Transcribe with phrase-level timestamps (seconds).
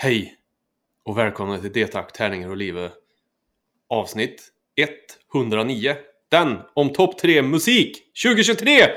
[0.00, 0.34] Hej
[1.04, 2.92] och välkomna till Detack, Tärningar och Livet
[3.88, 4.48] avsnitt
[5.34, 5.96] 109.
[6.30, 8.88] Den om topp 3 musik 2023!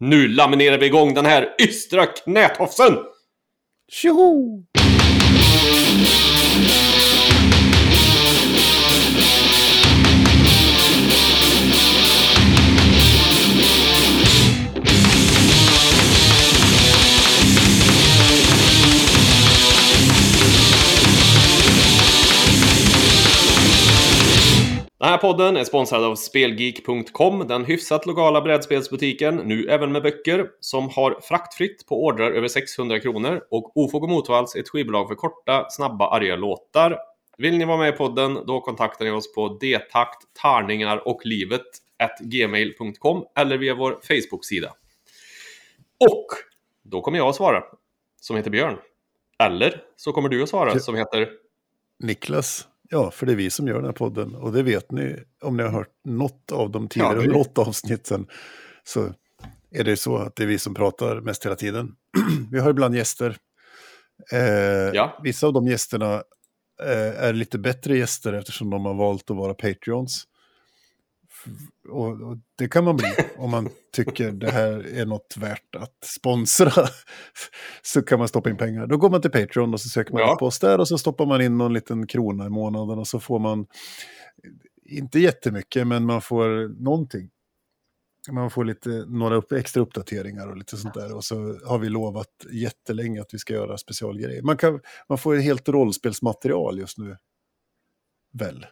[0.00, 2.98] Nu laminerar vi igång den här ystra knätofsen!
[3.88, 4.64] Tjoho!
[24.98, 30.50] Den här podden är sponsrad av Spelgeek.com, den hyfsat lokala brädspelsbutiken, nu även med böcker,
[30.60, 35.14] som har fraktfritt på ordrar över 600 kronor och Ofog och Motvalls ett skivbolag för
[35.14, 36.98] korta, snabba, arga låtar.
[37.36, 41.66] Vill ni vara med i podden, då kontaktar ni oss på detakt, tarningar och livet
[42.20, 44.74] gmail.com eller via vår Facebook-sida.
[45.98, 46.26] Och
[46.82, 47.64] då kommer jag att svara,
[48.20, 48.78] som heter Björn.
[49.38, 51.28] Eller så kommer du att svara, som heter...
[51.98, 52.68] Niklas.
[52.90, 54.34] Ja, för det är vi som gör den här podden.
[54.34, 58.26] Och det vet ni om ni har hört något av de tidigare Ja, något avsnitten.
[58.84, 59.12] Så
[59.70, 61.88] är det så att det är vi som pratar mest hela tiden.
[62.50, 63.36] vi har ibland gäster.
[64.32, 64.38] Eh,
[64.94, 65.20] Ja.
[65.22, 66.14] Vissa av de gästerna
[66.82, 70.24] eh, är lite bättre gäster eftersom de har valt att vara Patreons.
[71.88, 76.04] Och, och det kan man bli om man tycker det här är något värt att
[76.04, 76.72] sponsra.
[77.82, 78.86] så kan man stoppa in pengar.
[78.86, 80.32] Då går man till Patreon och så söker man Ja.
[80.34, 83.20] upp oss där och så stoppar man in någon liten krona i månaden och så
[83.20, 83.66] får man
[84.84, 87.30] inte jättemycket men man får någonting.
[88.30, 91.16] Man får lite, några upp, extra uppdateringar och lite sånt där.
[91.16, 94.42] Och så har vi lovat jättelänge att vi ska göra specialgrejer.
[94.42, 97.16] Man, kan, man får helt rollspelsmaterial just nu.
[98.32, 98.66] Väl?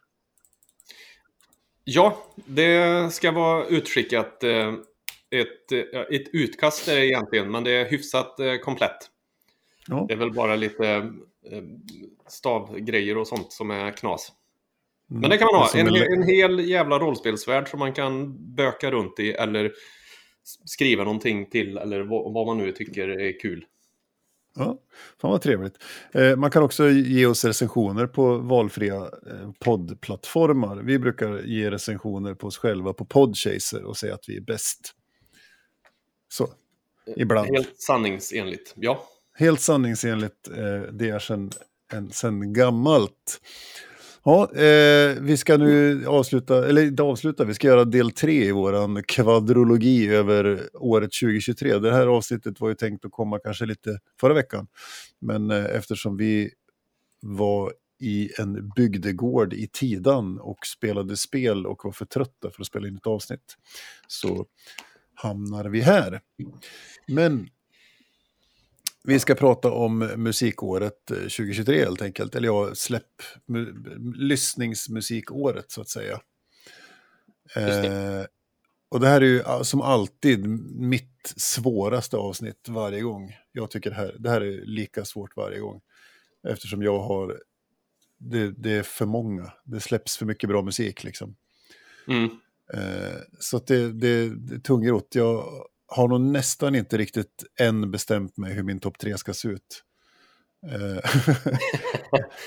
[1.89, 4.45] Ja, det ska vara utskickat.
[4.45, 4.75] eh,
[5.31, 8.97] Ett, eh, ett utkast är det egentligen, men det är hyfsat eh, komplett.
[9.89, 10.05] Ja.
[10.09, 11.13] Det är väl bara lite
[12.29, 14.33] stavgrejer och sånt som är knas.
[15.09, 15.69] Men det kan man ha.
[15.81, 19.73] En, en- he- en hel jävla rollspelsvärld som man kan böka runt i eller
[20.65, 22.01] skriva någonting till eller
[22.33, 23.65] vad man nu tycker är kul.
[24.57, 24.79] Ja,
[25.21, 25.75] fan vad trevligt.
[26.13, 30.77] Eh, man kan också ge oss recensioner på valfria eh, poddplattformar.
[30.77, 34.93] Vi brukar ge recensioner på oss själva på Podchaser och säga att vi är bäst.
[36.29, 36.49] Så,
[37.17, 37.47] ibland.
[37.47, 38.75] Helt, Helt sanningsenligt.
[38.77, 39.09] Ja.
[39.61, 40.49] sanningsenligt.
[40.49, 41.51] Eh, det är sen,
[41.93, 43.41] en, sen gammalt.
[44.29, 48.53] Ja, eh, vi ska nu avsluta, eller inte avsluta, vi ska göra del tre i
[48.53, 51.79] vår kvadrologi över året 2023.
[51.79, 54.67] Det här avsnittet var ju tänkt att komma kanske lite förra veckan.
[55.21, 56.51] Men eh, eftersom vi
[57.23, 62.67] var i en bygdegård i Tidan och spelade spel och var för trötta för att
[62.67, 63.57] spela in ett avsnitt
[64.07, 64.47] så
[65.15, 66.21] hamnar vi här.
[67.09, 67.49] Men
[69.07, 72.35] vi ska prata om musikåret eh, 2023 helt enkelt.
[72.35, 73.75] Eller ja, släpp, mu,
[74.15, 76.21] lyssningsmusikåret så att säga.
[77.57, 78.25] Just Eh,
[78.89, 80.47] och det här är ju som alltid
[80.77, 83.37] mitt svåraste avsnitt varje gång.
[83.53, 85.81] Jag tycker det här, det här är lika svårt varje gång.
[86.49, 87.41] Eftersom jag har,
[88.19, 89.53] det, det är för många.
[89.65, 91.37] Det släpps för mycket bra musik liksom.
[92.09, 92.25] Mm.
[92.75, 95.15] Eh, så att det, det, det är tungrot.
[95.15, 95.45] Jag
[95.89, 99.83] har nog nästan inte riktigt än bestämt mig hur min topp tre ska se ut.
[100.73, 101.11] Eh,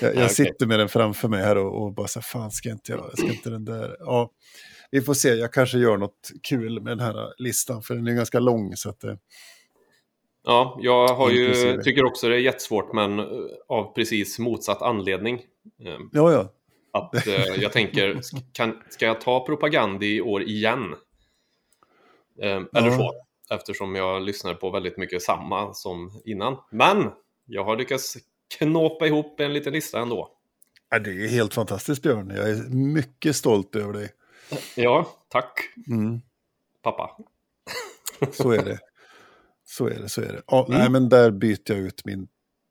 [0.00, 2.70] jag jag sitter med den framför mig här och, och bara så här, fan ska
[2.70, 4.30] inte jag, ska inte den där, ja.
[4.90, 8.12] Vi får se, jag kanske gör något kul med den här listan, för den är
[8.12, 8.76] ganska lång.
[8.76, 9.14] Så att, eh,
[10.44, 13.26] Ja, jag har ju, tycker också det är jättesvårt, men eh,
[13.68, 15.34] av precis motsatt anledning.
[15.84, 16.52] Eh, ja, ja,
[16.92, 18.20] Att eh, jag tänker,
[18.52, 20.94] kan, ska jag ta propaganda i år igen?
[22.42, 22.96] Eh, eller Ja.
[22.96, 23.12] så,
[23.50, 26.56] eftersom jag lyssnar på väldigt mycket samma som innan.
[26.70, 27.10] Men
[27.46, 28.16] jag har lyckats
[28.58, 30.36] knåpa ihop en liten lista ändå.
[30.90, 32.32] Ja, det är helt fantastiskt Björn.
[32.36, 34.12] Jag är mycket stolt över dig.
[34.76, 35.52] Ja, tack
[35.90, 36.20] Mm,
[36.82, 37.16] pappa.
[38.32, 38.78] så är det.
[39.64, 40.42] Så är det, så är det.
[40.46, 40.78] Ja, Mm.
[40.80, 42.28] Nej, men där byter jag ut min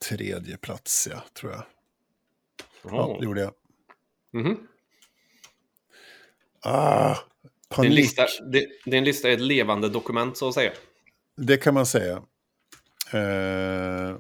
[0.09, 1.63] tredje plats, ja, tror jag.
[2.83, 3.51] Ja, det gjorde jag.
[4.33, 4.67] Mhm.
[6.61, 7.15] Ah,
[7.69, 7.93] Det, är panik.
[7.93, 10.71] lista, det, det är en lista i ett levande dokument så att säga.
[11.37, 12.21] Det kan man säga.
[13.13, 14.19] Eh,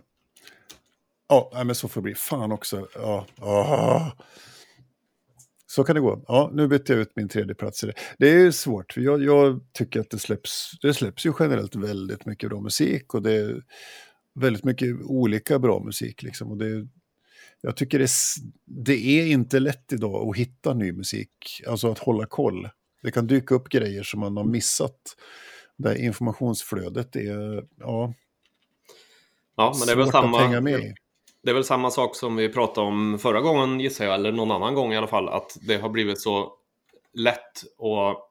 [1.29, 2.15] Ja, men så får det bli.
[2.15, 2.87] Fan också.
[2.95, 4.11] Ja, ah.
[5.67, 6.23] Så kan det gå.
[6.27, 7.85] Ja, nu bytte jag ut min tredje plats
[8.17, 8.29] det.
[8.29, 12.61] Är svårt, jag, jag tycker att det släpps, det släpps ju generellt väldigt mycket bra
[12.61, 13.63] musik och det är
[14.35, 16.23] väldigt mycket olika bra musik.
[16.23, 16.51] Liksom.
[16.51, 16.87] Och det,
[17.61, 18.09] jag tycker det är,
[18.65, 22.69] det är inte lätt idag att hitta ny musik, alltså att hålla koll.
[23.01, 24.99] Det kan dyka upp grejer som man har missat.
[25.77, 28.13] Där informationsflödet är, ja,
[29.59, 30.61] Ja, men det är väl samma.
[31.43, 34.51] det är väl samma sak som vi pratade om förra gången gissar jag, eller någon
[34.51, 36.53] annan gång i alla fall, att det har blivit så
[37.13, 38.25] lätt och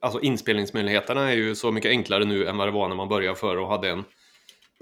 [0.00, 3.36] alltså inspelningsmöjligheterna är ju så mycket enklare nu än vad det var när man började
[3.36, 4.04] förr och hade en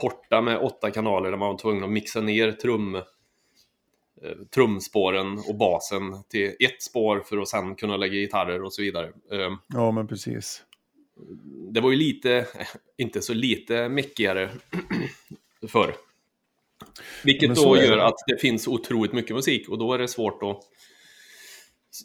[0.00, 3.02] porta med åtta kanaler där man var tvungen att mixa ner trum,
[4.54, 9.06] trumspåren och basen till ett spår för att sen kunna lägga gitarrer och så vidare.
[9.06, 10.62] Eh, Ja, men precis.
[11.72, 12.46] det var ju lite,
[12.96, 14.50] inte så lite meckigare
[15.68, 15.94] förr.
[17.24, 18.06] Vilket då gör det.
[18.06, 20.60] att det finns otroligt mycket musik och då är det svårt att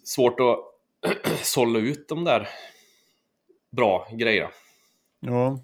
[0.05, 0.59] svårt att
[1.41, 2.49] sålla ut de där
[3.71, 4.49] bra grejerna.
[5.19, 5.59] Ja,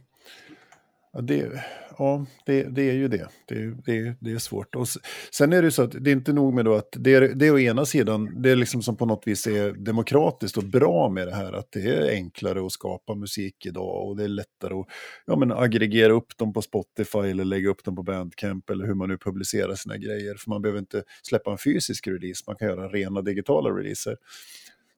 [1.13, 1.63] ja, det,
[1.97, 3.27] ja det, det är ju det.
[3.47, 4.75] Det, det, det är svårt.
[4.75, 4.87] Och
[5.31, 7.21] sen är det ju så att det är inte nog med då att det är,
[7.21, 10.63] det är å ena sidan, det är liksom som på något vis är demokratiskt och
[10.63, 14.27] bra med det här, att det är enklare att skapa musik idag och det är
[14.27, 14.85] lättare att
[15.25, 18.93] ja, men aggregera upp dem på Spotify eller lägga upp dem på Bandcamp eller hur
[18.93, 20.35] man nu publicerar sina grejer.
[20.35, 24.17] För man behöver inte släppa en fysisk release, man kan göra rena digitala releaser.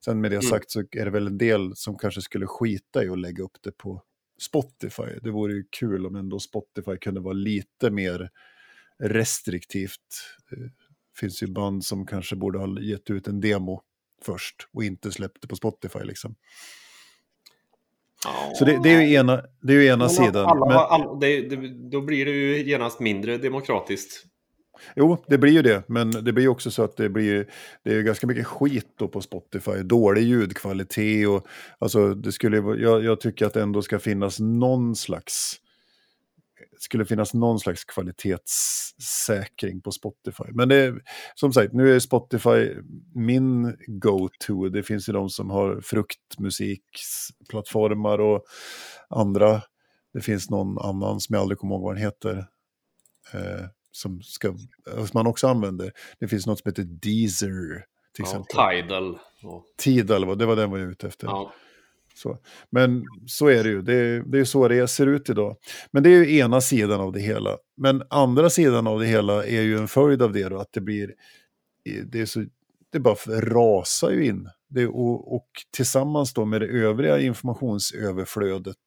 [0.06, 0.50] Sen med det Mm.
[0.50, 3.58] sagt så är det väl en del som kanske skulle skita i att lägga upp
[3.64, 4.02] det på
[4.42, 5.20] Spotify.
[5.22, 8.30] Det vore ju kul om ändå Spotify kunde vara lite mer
[9.00, 10.38] restriktivt.
[10.50, 10.72] Det
[11.20, 13.82] finns ju band som kanske borde ha gett ut en demo
[14.22, 16.36] först och inte släppt det på Spotify liksom.
[18.56, 20.46] Så det, det är ju ena, det är ju ena Men sidan.
[20.46, 24.26] Alla, Men, alla, det, det, då blir det ju genast mindre demokratiskt.
[24.96, 27.48] Jo, det blir ju det, men det blir också så att det blir
[27.84, 29.84] det är ganska mycket skit då på Spotify.
[29.84, 31.48] Dålig ljudkvalitet och
[31.80, 35.62] alltså det skulle jag, jag tycker att det ändå ska finnas någon slags
[36.80, 40.44] skulle finnas någon slags kvalitetssäkring på Spotify.
[40.52, 41.02] Men det är,
[41.36, 42.70] som sagt, nu är Spotify
[43.16, 44.70] min go-to.
[44.70, 48.44] Det finns ju de som har fruktmusikplattformar och
[49.10, 49.62] andra.
[50.14, 52.46] Det finns någon annan som jag aldrig kommer ihåg vad den heter.
[53.34, 54.56] Eh, som, ska,
[54.96, 55.92] som man också använder.
[56.20, 57.86] Det finns något som heter Deezer
[58.16, 58.82] till Ja, exempel.
[58.82, 59.18] Tidal.
[59.78, 61.28] Tidal, det var den jag var ute efter.
[61.28, 61.54] ja.
[62.16, 62.38] Så.
[62.70, 65.56] Men så är det ju, det är, det är så det ser ut idag.
[65.92, 67.58] Men det är ju ena sidan av det hela.
[67.78, 70.82] Men andra sidan av det hela är ju en följd av det då, att det
[70.82, 71.14] blir,
[72.06, 72.46] det är så,
[72.92, 74.50] det bara rasar ju in.
[74.70, 78.78] Det, och, och tillsammans då med det övriga informationsöverflödet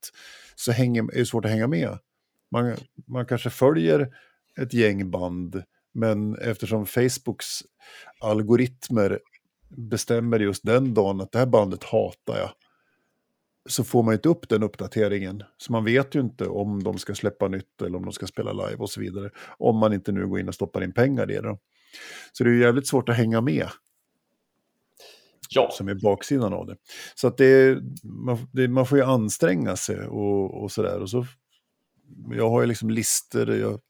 [0.54, 1.98] så hänger, är det svårt att hänga med.
[2.50, 4.08] Man, man kanske följer
[4.60, 5.62] ett gäng band,
[5.94, 7.62] men eftersom Facebooks
[8.20, 9.20] algoritmer
[9.68, 12.50] bestämmer just den dagen att det här bandet hatar jag,
[13.68, 15.42] så får man inte upp den uppdateringen.
[15.56, 18.52] Så man vet ju inte om de ska släppa nytt eller om de ska spela
[18.52, 19.30] live och så vidare.
[19.58, 21.58] Om man inte nu går in och stoppar in pengar i det.
[22.32, 23.68] Så det är ju jävligt svårt att hänga med,
[25.50, 25.70] ja.
[25.72, 26.76] som är baksidan av det.
[27.14, 31.00] Så att det, man, det, man får ju anstränga sig och, och sådär.
[31.00, 31.26] Och så,
[32.30, 33.80] jag har ju liksom listor, jag,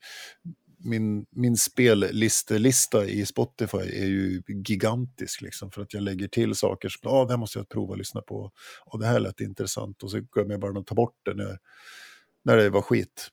[0.78, 6.88] min, min spellistelista i Spotify är ju gigantisk liksom för att jag lägger till saker
[6.88, 8.50] som, ja, ah, det här måste jag prova att lyssna på,
[8.86, 11.58] och det här lät intressant, och så glömmer jag bara att ta bort det när,
[12.44, 13.30] när det var skit,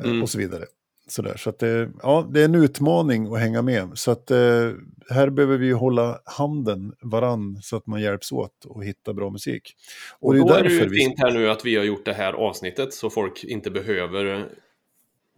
[0.00, 0.22] Eh, Mm.
[0.22, 0.64] och så vidare.
[1.06, 3.90] Sådär, så att det, ja, det är en utmaning att hänga med.
[3.94, 4.72] Så att eh,
[5.10, 9.76] här behöver vi hålla handen varann så att man hjälps åt och hitta bra musik.
[10.18, 10.98] Och, Och det är då är det ju vi...
[10.98, 14.36] fint här nu att vi har gjort det här avsnittet så folk inte behöver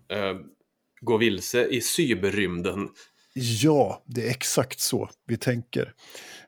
[0.09, 0.37] eh,
[1.01, 2.89] gå vilse i cyberrymden.
[3.35, 5.95] Ja, det är exakt så vi tänker.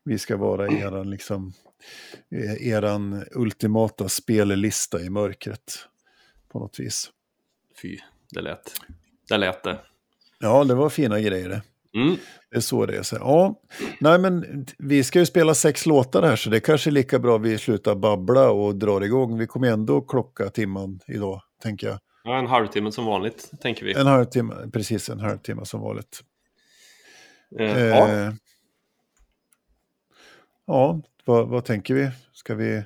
[0.04, 1.52] Vi ska vara eran, liksom,
[2.60, 5.78] eran ultimata spellista i mörkret.
[6.48, 7.10] På något vis.
[7.82, 7.98] Fy,
[8.30, 8.72] det lät
[9.28, 9.38] det.
[9.38, 9.78] Lät det.
[10.38, 11.62] Ja, det var fina grejer det.
[11.94, 12.16] Mm.
[12.50, 13.02] Det är så det är.
[13.02, 13.60] Så, ja,
[14.00, 17.18] nej men vi ska ju spela sex låtar här så det är kanske är lika
[17.18, 19.38] bra vi slutar babbla och drar igång.
[19.38, 21.98] Vi kommer ändå klocka timman idag, tänker jag.
[22.24, 23.94] Ja, en halvtimme som vanligt, tänker vi.
[23.94, 26.24] En halvtimme, precis en halvtimme som vanligt.
[27.58, 28.08] Eh, ja.
[28.08, 28.32] Eh,
[30.66, 32.10] ja, vad, vad tänker vi?
[32.32, 32.82] Ska vi...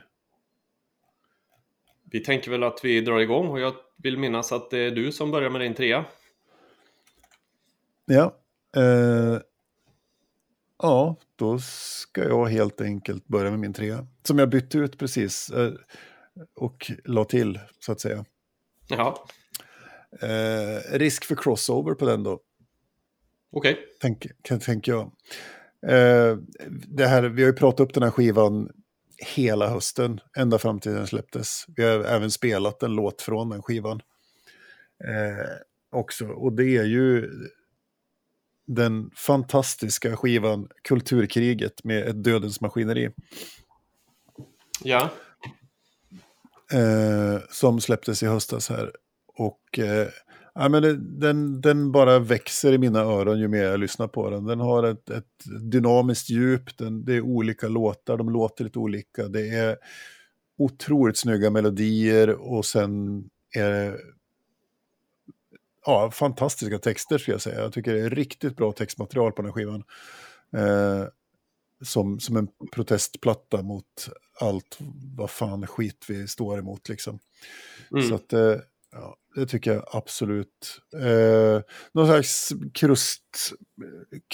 [2.11, 5.12] Vi tänker väl att vi drar igång och jag vill minnas att det är du
[5.12, 6.04] som börjar med din trea.
[8.04, 8.38] Ja.
[8.76, 9.38] Eh,
[10.82, 14.06] ja, då ska jag helt enkelt börja med min trea.
[14.26, 15.73] Som jag bytte ut precis eh,
[16.54, 18.25] och la till, så att säga.
[18.88, 19.26] Ja,
[20.21, 22.40] Eh, risk för crossover på den då,
[23.52, 23.78] okej.
[24.00, 25.02] tänk, kan, tänker jag.
[25.87, 26.37] Eh,
[26.88, 28.71] det här, vi har ju pratat upp den här skivan
[29.35, 31.64] hela hösten, ända fram till den släpptes.
[31.76, 34.00] Vi har även spelat en låt från den skivan.
[35.04, 35.47] Eh,
[35.90, 37.30] också, och det är ju
[38.75, 43.11] den fantastiska skivan Kulturkriget med ett dödens maskineri.
[44.85, 45.11] Ja,
[46.73, 48.93] Eh, som släpptes i höstas här.
[49.38, 50.09] Och eh,
[50.55, 54.31] Ja, men det, den, den bara växer i mina öron ju mer jag lyssnar på
[54.31, 54.45] den.
[54.45, 59.29] Den har ett, ett dynamiskt djup, den, det är olika låtar, de låter lite olika.
[59.29, 59.76] Det är
[60.59, 63.25] otroligt snygga melodier och sen
[63.57, 63.97] är det
[65.86, 67.60] ja, fantastiska texter skulle jag säga.
[67.60, 69.84] Jag tycker det är riktigt bra textmaterial på den här skivan.
[70.56, 71.08] Eh,
[71.82, 74.08] som, som en protestplatta mot
[74.40, 74.78] allt
[75.16, 77.18] vad fan skit vi står emot liksom.
[77.90, 78.08] Mm.
[78.08, 78.56] Så att, eh,
[78.92, 80.80] ja, det tycker jag absolut.
[80.96, 81.60] Eh,
[81.92, 83.52] någon slags krust,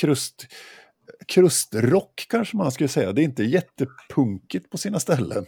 [0.01, 0.47] krust,
[1.27, 3.13] krustrock kanske man skulle säga.
[3.13, 5.47] Det är inte jättepunkigt på sina ställen.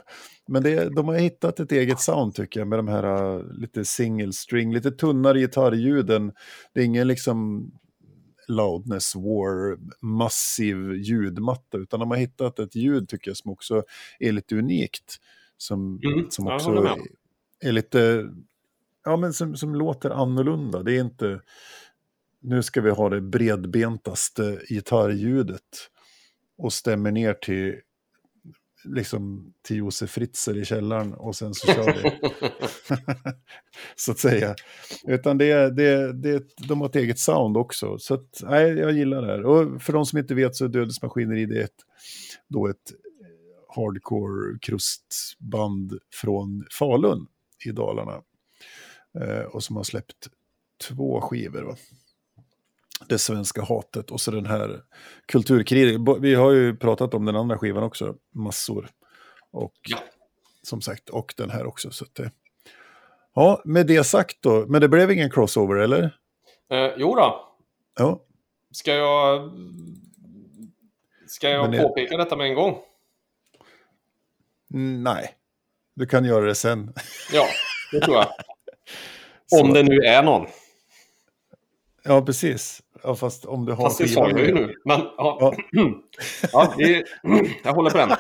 [0.49, 3.85] Men det, de har hittat ett eget sound tycker jag med de här uh, lite
[3.85, 6.33] single string, lite tunnare gitarrljuden.
[6.75, 7.71] Det är ingen liksom
[8.49, 13.83] loudness war, massiv ljudmatta, utan de har hittat ett ljud tycker jag som också
[14.19, 15.17] är lite unikt.
[15.57, 16.97] Som, mm, som också är,
[17.69, 18.31] är lite,
[19.05, 20.83] ja men som, som låter annorlunda.
[20.83, 21.41] Det är inte,
[22.41, 25.91] nu ska vi ha det bredbentaste gitarrljudet
[26.59, 27.81] och stämmer ner till
[28.85, 32.21] liksom till Josef Fritzl i källaren och sen så kör vi.
[33.97, 34.55] så att säga.
[35.05, 37.99] Utan det, det, det, de har ett eget sound också.
[37.99, 39.45] Så att, nej, jag gillar det här.
[39.45, 41.77] Och för de som inte vet så är Dödens Maskineri det ett,
[42.49, 42.93] då ett
[43.77, 47.27] hardcore krustband från Falun
[47.67, 48.23] i Dalarna.
[49.21, 50.29] Eh, och som har släppt
[50.89, 51.63] två skivor.
[51.63, 51.77] Va?
[53.09, 54.81] Det svenska hatet och så den här
[55.27, 56.01] kulturkriget.
[56.21, 58.89] Vi har ju pratat om den andra skivan också, massor.
[59.53, 59.99] Och ja.
[60.63, 61.91] som sagt, och den här också.
[61.91, 62.31] Så det,
[63.35, 66.03] ja, med det sagt då, men det blev ingen crossover eller?
[66.71, 67.55] Eh, jo då.
[67.99, 68.25] Ja.
[68.73, 69.51] Ska jag,
[71.27, 72.21] ska jag men påpeka jag...
[72.21, 72.79] detta med en gång?
[74.75, 75.35] Mm, nej,
[75.95, 76.95] du kan göra det sen.
[77.33, 77.47] Ja,
[77.93, 78.29] det tror jag.
[79.63, 80.47] Om det nu är någon.
[82.05, 82.83] Ja, precis.
[83.03, 84.75] Ja, fast om du har Fast det sa jag ju nu.
[84.85, 85.55] Men, ja.
[85.73, 85.83] Ja.
[86.53, 87.05] ja det,
[87.65, 88.11] jag håller på den.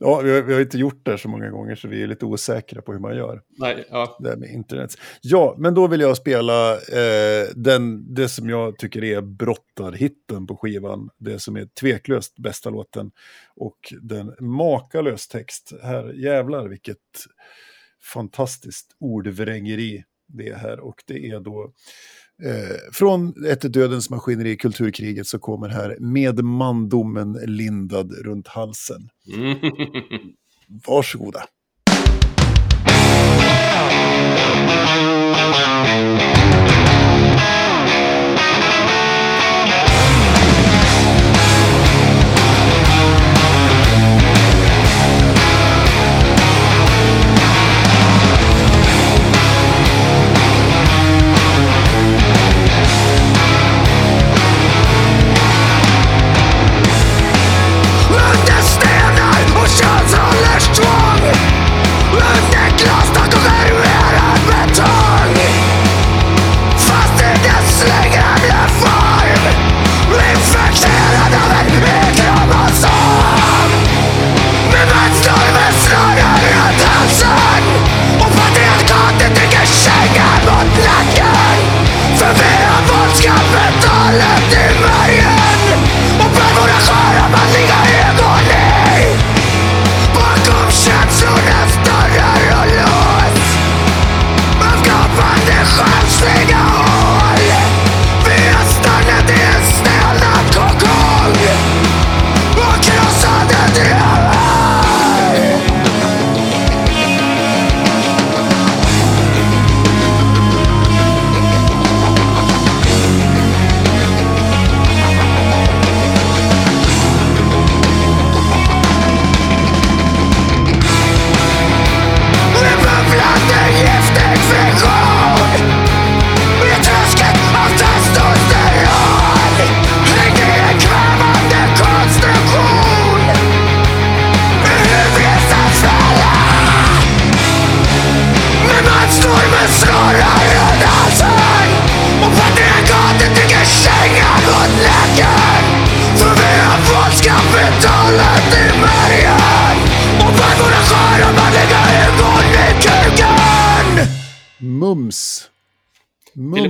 [0.00, 2.24] Ja, vi har, vi har, inte gjort det så många gånger så vi är lite
[2.24, 3.42] osäkra på hur man gör.
[3.58, 4.16] Nej, ja.
[4.20, 4.94] Det med internet.
[5.20, 10.56] Ja, men då vill jag spela eh, den, det som jag tycker är brottarhitten på
[10.56, 11.10] skivan.
[11.18, 13.10] Det som är tveklöst bästa låten.
[13.56, 15.72] Och den makalös text.
[15.82, 16.96] Här jävlar vilket
[18.02, 20.80] fantastiskt ordvrängeri det här.
[20.80, 21.72] Och det är då
[22.42, 29.08] Eh, från ett dödens maskineri, kulturkriget, så kommer här med mandomen lindad runt halsen.
[29.34, 29.56] Mm.
[30.86, 31.40] Varsågoda.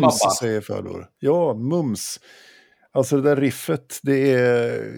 [0.09, 1.09] Mums säger Fördor.
[1.19, 2.21] Ja, mums.
[2.93, 4.95] Alltså det där riffet, det är,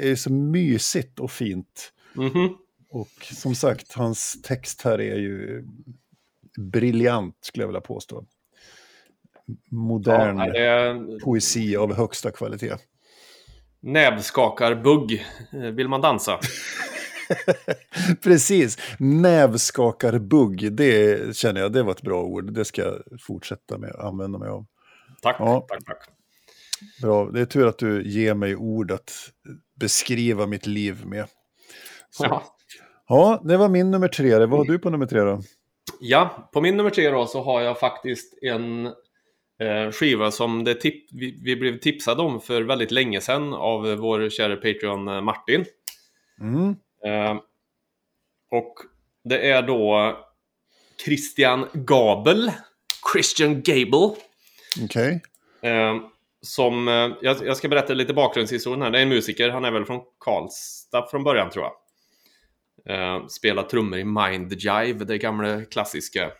[0.00, 1.92] är så mysigt och fint.
[2.16, 2.54] Mm -hmm.
[2.90, 5.64] Och som sagt, hans text här är ju
[6.58, 8.24] briljant, skulle jag vilja påstå.
[9.70, 12.76] Modern Ja, det poesi av högsta kvalitet.
[13.80, 15.26] näbbskakarbugg.
[15.52, 16.38] Eh, Vill man dansa?
[18.22, 22.52] Precis, nävskakarbugg, det känner jag, det var ett bra ord.
[22.52, 24.66] Det ska jag fortsätta med att använda mig av.
[25.22, 25.66] Tack, Ja.
[25.68, 26.08] tack, tack.
[27.02, 29.12] Bra, det är tur att du ger mig ord att
[29.80, 31.26] beskriva mitt liv med.
[32.10, 32.24] Så.
[32.24, 32.42] Ja.
[33.08, 34.38] Ja, det var min nummer tre.
[34.38, 35.42] Vad har du på nummer tre då?
[36.00, 40.74] ja, på min nummer tre då så har jag faktiskt en eh, skiva som det
[40.74, 45.20] tip vi, vi blev tipsade om för väldigt länge sedan av vår kära Patreon eh,
[45.20, 45.64] Martin.
[46.40, 46.74] Mm.
[47.06, 47.36] Eh,
[48.50, 48.74] och
[49.24, 50.12] det är då
[51.04, 52.52] Christian Gabel,
[53.12, 54.16] Christian Gable,
[54.84, 55.22] Okej.
[55.62, 55.96] eh,
[56.40, 58.90] som, eh, jag, ska berätta lite bakgrundshistorien här.
[58.90, 61.72] Det är en musiker, han är väl från Karlstad från början tror jag.
[62.86, 66.30] Eh, spelar trummor i Mind Jive, det gamla klassiska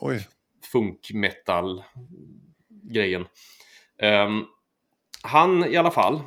[0.00, 0.28] Oj.
[0.72, 1.82] funk metal
[2.68, 3.26] grejen.
[3.98, 4.44] Ehm,
[5.22, 6.20] han i alla fall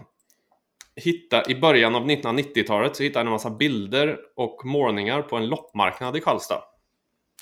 [0.96, 5.48] hittade i början av 1990-talet så hittade han en massa bilder och målningar på en
[5.48, 6.64] loppmarknad i Karlstad.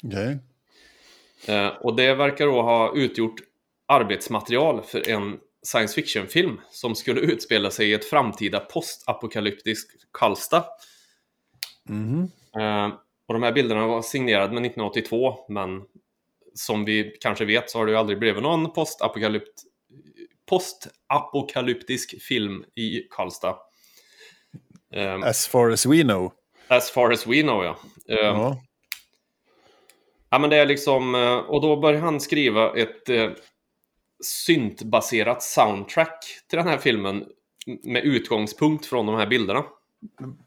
[0.04, 0.38] Okej.
[1.48, 3.36] Eh, och det verkar då ha utgjort
[3.88, 10.66] arbetsmaterial för en science fiction-film som skulle utspela sig i ett framtida postapokalyptiskt Karlstad.
[12.60, 12.94] Eh,
[13.28, 15.82] och de här bilderna var signerade med 1982, men
[16.54, 19.64] som vi kanske vet så har det ju aldrig blivit någon postapokalypt
[20.50, 23.56] postapokalyptisk film i Karlstad.
[24.94, 26.32] Eh, As far as we know.
[26.68, 27.78] as far as we know, ja.
[28.10, 28.62] Eh, Ja.
[30.30, 31.16] Ja, men det är liksom...
[31.16, 33.30] eh, Och då börjar han skriva ett eh,
[34.24, 37.26] syntbaserat soundtrack till den här filmen
[37.84, 39.64] med utgångspunkt från de här bilderna.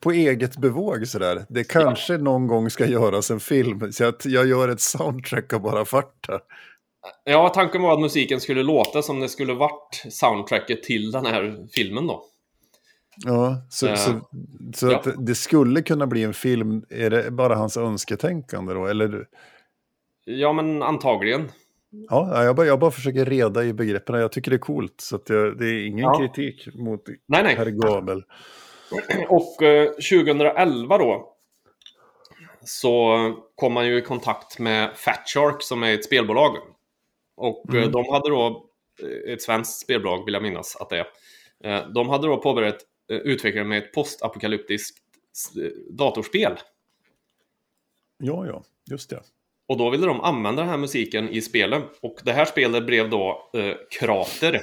[0.01, 1.45] På eget bevåg sådär.
[1.49, 3.93] Det kanske någon gång ska göras en film.
[3.93, 6.41] Så att jag gör ett soundtrack av bara farta.
[7.25, 11.67] Ja, tanken var att musiken skulle låta som det skulle varit soundtracket till den här
[11.73, 12.25] filmen då.
[13.25, 14.21] Ja, så, Eh, så,
[14.75, 14.97] så ja.
[14.99, 16.85] att det skulle kunna bli en film.
[16.91, 18.87] Är det bara hans önsketänkande då?
[18.87, 19.27] Eller?
[20.25, 21.51] Ja, men antagligen.
[22.11, 24.21] Ja, jag bara, jag bara försöker reda i begreppen.
[24.21, 24.95] Jag tycker det är coolt.
[25.01, 26.19] Så att jag, det är ingen Ja.
[26.19, 27.55] kritik mot Nej, nej.
[27.57, 28.25] herr Gabel.
[29.29, 31.35] Och eh, 2011 då
[32.65, 33.17] så
[33.55, 36.57] kom man ju i kontakt med Fat Shark som är ett spelbolag.
[37.41, 37.93] Och eh, Mm.
[37.93, 38.71] de hade då,
[39.03, 41.07] eh, ett svenskt spelbolag vill jag minnas att det är.
[41.65, 44.99] Eh, De hade då påbörjat utvecklingen med ett postapokalyptiskt
[45.91, 46.53] datorspel.
[48.19, 49.23] Ja, ja, just det.
[49.69, 51.83] Och då ville de använda den här musiken i spelet.
[52.03, 54.61] Och det här spelet blev då eh, Krater.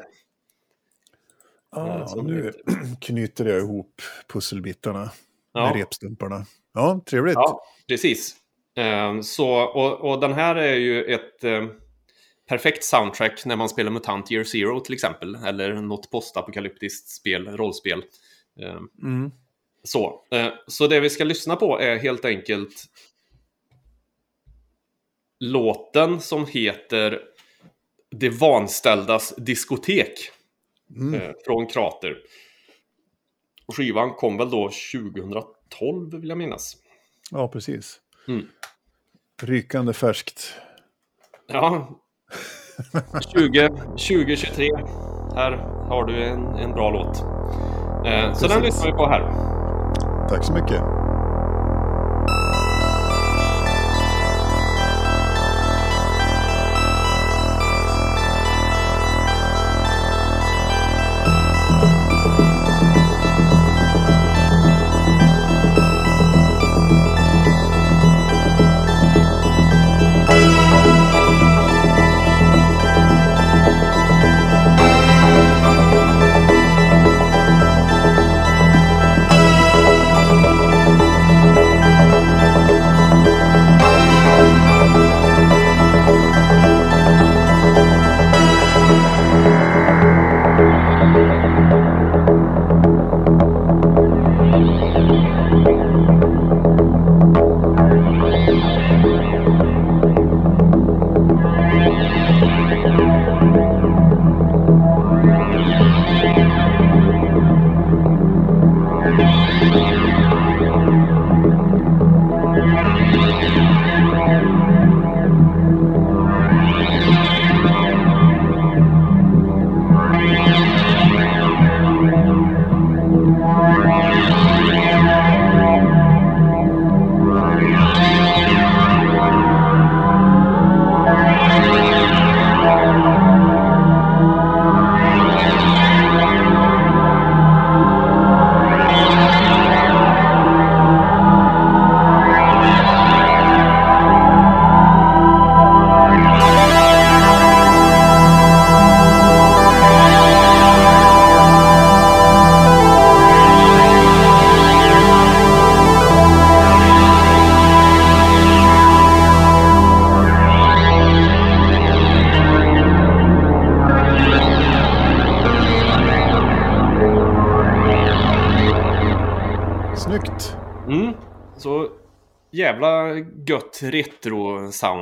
[1.70, 2.54] Ah, nu
[3.02, 5.10] knyter jag ihop pusselbitarna
[5.54, 5.66] Ja.
[5.66, 6.46] med repstumparna.
[6.74, 7.36] Ja, trevligt.
[7.36, 8.36] Ja, precis.
[8.76, 11.66] Eh, så, och, och den här är ju ett eh,
[12.48, 15.36] perfekt soundtrack när man spelar MUTANT Year Zero till exempel.
[15.36, 18.04] Eller något postapokalyptiskt spel, rollspel.
[18.60, 19.32] Eh, Mm.
[19.84, 20.26] så.
[20.32, 22.86] Eh, så det vi ska lyssna på är helt enkelt
[25.40, 27.22] låten som heter
[28.10, 30.14] Det vanställdas diskotek.
[30.96, 31.14] Mm.
[31.22, 32.18] eh, från Krater.
[33.66, 36.78] Och Skivan kom väl då 2012 vill jag minnas.
[37.32, 38.02] Ja, precis.
[38.28, 38.48] Mm.
[39.42, 40.54] Rykande färskt.
[41.48, 42.00] Ja.
[43.34, 44.70] 20, 2023.
[45.36, 45.52] Här
[45.90, 47.24] har du en, en bra låt.
[48.06, 49.22] Eh, så den lyssnar vi på här.
[50.30, 50.97] Tack så mycket.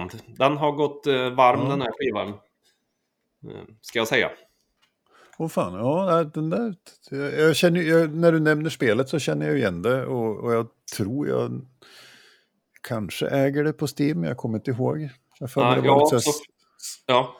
[0.09, 0.37] Retro-sound.
[0.37, 1.69] Den har gått eh, varm Ja.
[1.69, 2.27] den här skivan.
[2.29, 4.31] Eh, ska jag säga.
[5.37, 6.75] Åh fan, ja, den där,
[7.39, 10.67] jag känner, jag, när du nämner spelet så känner jag igen det och, och jag
[10.97, 11.61] tror jag
[12.81, 15.01] kanske äger det på Steam, jag kommer inte ihåg.
[15.01, 16.31] Jag har för mig Ja, det var ja, lite så
[17.05, 17.35] Ja.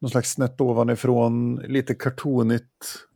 [0.00, 3.06] någon slags snett ovanifrån, lite kartonigt,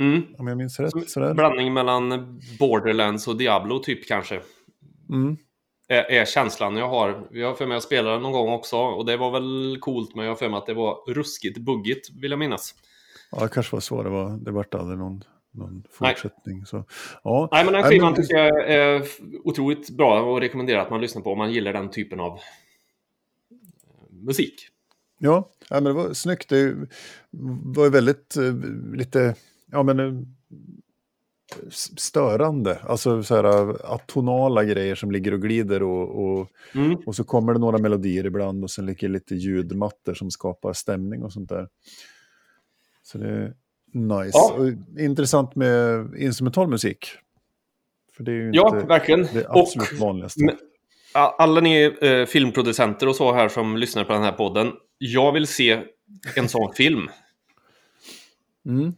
[0.00, 0.22] Mm.
[0.38, 1.10] om jag minns rätt.
[1.10, 1.34] Sådär.
[1.34, 4.42] Blandning mellan Borderlands och Diablo typ kanske.
[5.08, 5.36] Mm.
[5.92, 7.28] Är, är känslan jag har.
[7.32, 10.14] Jag har för mig att jag spelade någon gång också och det var väl coolt
[10.14, 12.74] men jag har för mig att det var ruskigt buggigt vill jag minnas.
[13.30, 14.30] Ja, det kanske var så det var.
[14.30, 16.14] Det vart aldrig någon, någon Nej.
[16.14, 16.66] fortsättning.
[16.66, 16.84] Så.
[17.24, 17.48] Ja.
[17.52, 19.02] Nej men den Nej, skivan men- tycker jag är
[19.44, 22.38] otroligt bra och rekommenderar att man lyssnar på om man gillar den typen av eh,
[24.10, 24.54] musik.
[25.18, 26.48] Ja, ja, men det var snyggt.
[26.48, 26.74] Det
[27.64, 28.54] var ju väldigt eh,
[28.94, 29.34] lite,
[29.72, 30.12] ja men eh,
[31.96, 32.78] störande.
[32.82, 36.96] Alltså så här eh, atonala grejer som ligger och glider och, och, Mm.
[37.06, 41.22] och så kommer det några melodier ibland och sen ligger lite ljudmattor som skapar stämning
[41.22, 41.68] och sånt där.
[43.02, 43.54] Så det är
[43.92, 44.30] nice.
[44.38, 44.52] Ja.
[44.58, 47.06] Och intressant med instrumental musik.
[48.16, 49.28] För det är ju Ja, inte verkligen.
[49.32, 50.44] det Och absolut vanligaste.
[50.44, 50.56] men-
[51.14, 54.72] a- alla ni eh, filmproducenter och så här som lyssnar på den här podden.
[54.98, 55.82] Jag vill se
[56.36, 57.08] en sån film.
[58.66, 58.92] Mm.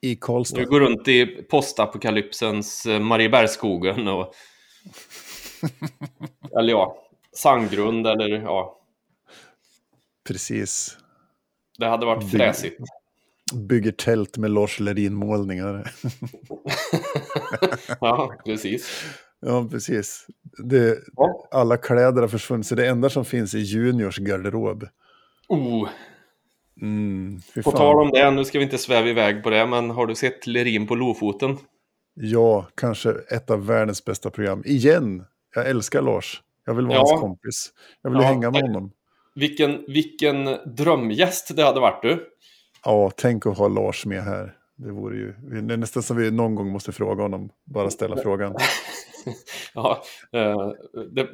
[0.00, 0.56] I Karlstad.
[0.60, 4.34] Du går runt i postapokalypsens eh, Mariebergsskogen och...
[6.58, 6.96] eller ja,
[7.32, 8.76] Sandgrund eller ja,
[10.28, 10.98] Precis.
[11.78, 12.80] det hade varit Bygg- fräsigt.
[13.54, 15.92] Bygger tält med Lars Lerin-målningar.
[18.00, 19.04] Ja, precis.
[19.40, 20.26] ja, precis.
[20.58, 21.48] Det, Ja.
[21.50, 24.86] alla kläder har försvunnit, så det enda som finns är Juniors garderob.
[25.48, 25.88] Oh,
[26.80, 30.06] Mm, på tal om det, nu ska vi inte sväva iväg på det, men har
[30.06, 31.58] du sett Lerin på Lofoten?
[32.14, 34.62] Ja, kanske ett av världens bästa program.
[34.66, 35.24] Igen!
[35.54, 36.42] Jag älskar Lars.
[36.66, 37.06] Jag vill vara Ja.
[37.08, 37.72] hans kompis.
[38.02, 38.92] Jag vill Ja, hänga med honom.
[39.34, 40.44] Vilken, vilken
[40.76, 42.26] drömgäst det hade varit du.
[42.84, 44.54] Ja, tänk att ha Lars med här.
[44.76, 45.32] Det vore ju...
[45.66, 47.50] Det är nästan som vi någon gång måste fråga honom.
[47.64, 48.54] Bara ställa frågan.
[49.74, 50.72] Ja, eh,
[51.10, 51.28] det,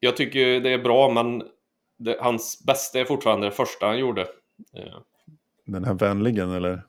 [0.00, 1.42] jag tycker det är bra, men
[1.98, 4.26] det, hans bästa är fortfarande det första han gjorde.
[5.66, 6.82] Den här vänligen, eller?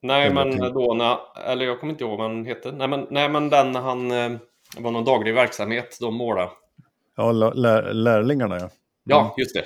[0.00, 1.18] Nej, men då när,
[1.50, 2.72] eller jag kommer inte ihåg vad han hette.
[2.72, 4.38] Nej, men, nej, men den han eh,
[4.78, 6.50] var någon daglig verksamhet, de målade.
[7.16, 8.70] Ja, lä- lär, lärlingarna ja.
[9.04, 9.64] Ja, just det.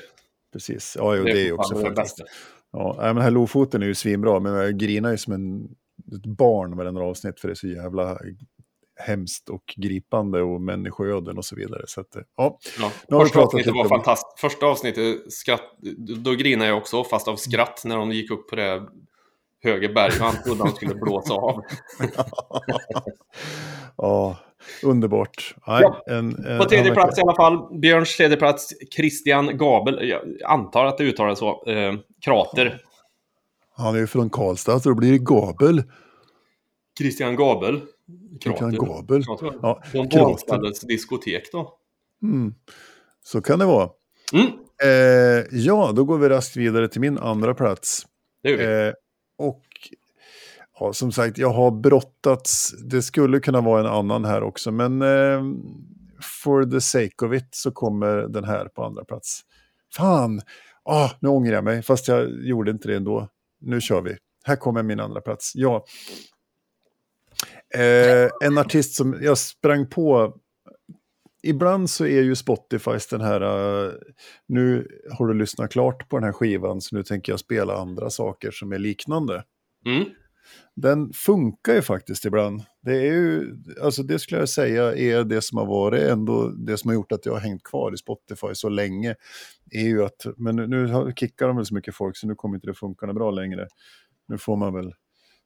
[0.53, 0.97] Precis.
[0.99, 2.25] Ja, jo, det, är ju också det bästa.
[2.73, 5.75] Ja, men här Lofoten är ju svinbra, men jag grinar ju som en,
[6.17, 8.19] ett barn med den avsnitt för det är så jävla
[8.97, 11.83] hemskt och gripande och människoöden och så vidare.
[11.87, 13.21] Så att, eh, ja, Ja.
[13.21, 14.41] Första avsnittet var fantastiskt.
[14.41, 15.79] Första avsnittet, skratt,
[16.25, 18.83] då grinade jag också, fast av skratt, när de gick upp på det
[19.63, 21.63] höger berg och han trodde han skulle blåsa av.
[23.97, 24.37] ja
[24.83, 25.55] underbart.
[25.67, 30.09] Nej, Ja, en, en, På tredje plats i alla fall, Björns tredje plats, Christian Gabel.
[30.09, 31.65] Jag antar att det uttalas så.
[31.67, 32.81] Eh, krater.
[33.77, 35.83] Han är ju från Karlstad, så då blir det Gabel.
[36.99, 37.81] Christian Gabel.
[38.43, 39.25] Christian Gabel.
[39.25, 39.53] Krater.
[39.63, 40.21] Ja, krater.
[40.21, 41.79] vanställdes diskotek då.
[42.23, 42.55] Mm.
[43.25, 43.91] Så kan det vara.
[44.33, 44.51] Mm,
[44.85, 48.07] Eh, ja, då går vi raskt vidare till min andra plats.
[48.43, 48.89] det gör vi.
[48.89, 48.95] Eh,
[49.39, 49.63] och
[50.79, 52.75] ja, som sagt, jag har brottats.
[52.91, 55.43] Det skulle kunna vara en annan här också, men eh,
[56.43, 59.41] for the sake of it så kommer den här på andra plats.
[59.97, 60.41] Fan,
[60.85, 63.29] ah, nu ångrar jag mig, fast jag gjorde inte det ändå.
[63.61, 64.17] Nu kör vi.
[64.45, 65.53] Här kommer min andra plats.
[65.55, 65.85] Ja.
[67.75, 70.37] Eh, en artist som jag sprang på.
[71.43, 73.93] Ibland så är ju Spotifys den här, eh,
[74.49, 78.11] nu har du lyssnat klart på den här skivan så nu tänker jag spela andra
[78.11, 79.45] saker som är liknande.
[79.87, 80.05] Mm.
[80.77, 82.63] Den funkar ju faktiskt ibland.
[82.83, 86.79] Det är ju, alltså det skulle jag säga är det som har varit ändå, det
[86.79, 89.15] som har gjort att jag har hängt kvar i Spotify så länge.
[89.71, 92.67] Är ju att, men nu, kickar de väl så mycket folk så nu kommer inte
[92.67, 93.69] det funka bra längre.
[94.29, 94.93] Nu får man väl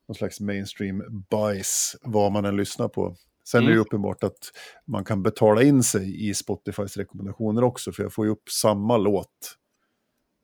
[0.09, 3.17] någon slags mainstream bajs vad man än lyssnar på.
[3.49, 3.81] Sen är det Mm.
[3.87, 4.39] uppenbart att
[4.87, 8.97] man kan betala in sig i Spotifys rekommendationer också, för jag får ju upp samma
[8.97, 9.57] låt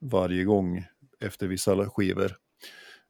[0.00, 0.84] varje gång
[1.20, 2.36] efter vissa skivor.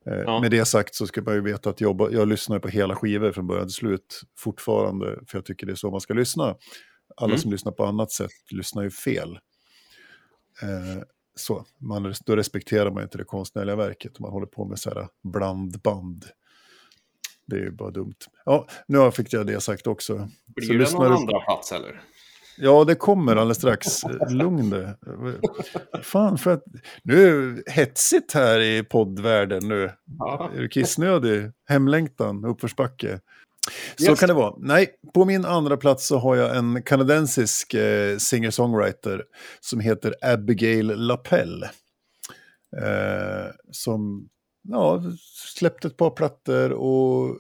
[0.06, 0.40] Eh, Ja.
[0.40, 3.32] Med det sagt så ska man ju veta att jag, jag lyssnar på hela skivor
[3.32, 6.56] från början till slut fortfarande, för jag tycker det är så man ska lyssna.
[7.16, 7.38] Alla Mm.
[7.38, 9.38] som lyssnar på annat sätt lyssnar ju fel.
[10.62, 11.02] Eh,
[11.34, 15.08] så, man, då respekterar man inte det konstnärliga verket man håller på med så här
[15.22, 16.24] blandband.
[17.52, 18.14] Det är ju bara dumt.
[18.44, 20.28] Ja, nu fick jag det sagt också.
[20.46, 22.02] Blir så det lyssnar någon du- andra plats eller?
[22.58, 23.86] Ja, det kommer alldeles strax.
[24.30, 24.88] Lugn dig.
[26.02, 26.64] Fan, för att...
[27.02, 27.32] Nu är
[27.64, 29.90] det hetsigt här i poddvärlden nu.
[30.18, 30.50] Ja.
[30.56, 31.50] Är du kissnödig?
[31.68, 33.20] Hemlängtan, uppförsbacke.
[33.96, 34.20] Så Yes.
[34.20, 34.54] kan det vara.
[34.58, 39.22] Nej, på min andra plats så har jag en kanadensisk eh, singer-songwriter
[39.60, 41.70] som heter Abigail Lapelle.
[42.76, 44.28] Eh, som
[44.62, 45.02] ja,
[45.56, 47.38] släppte ett par plattor och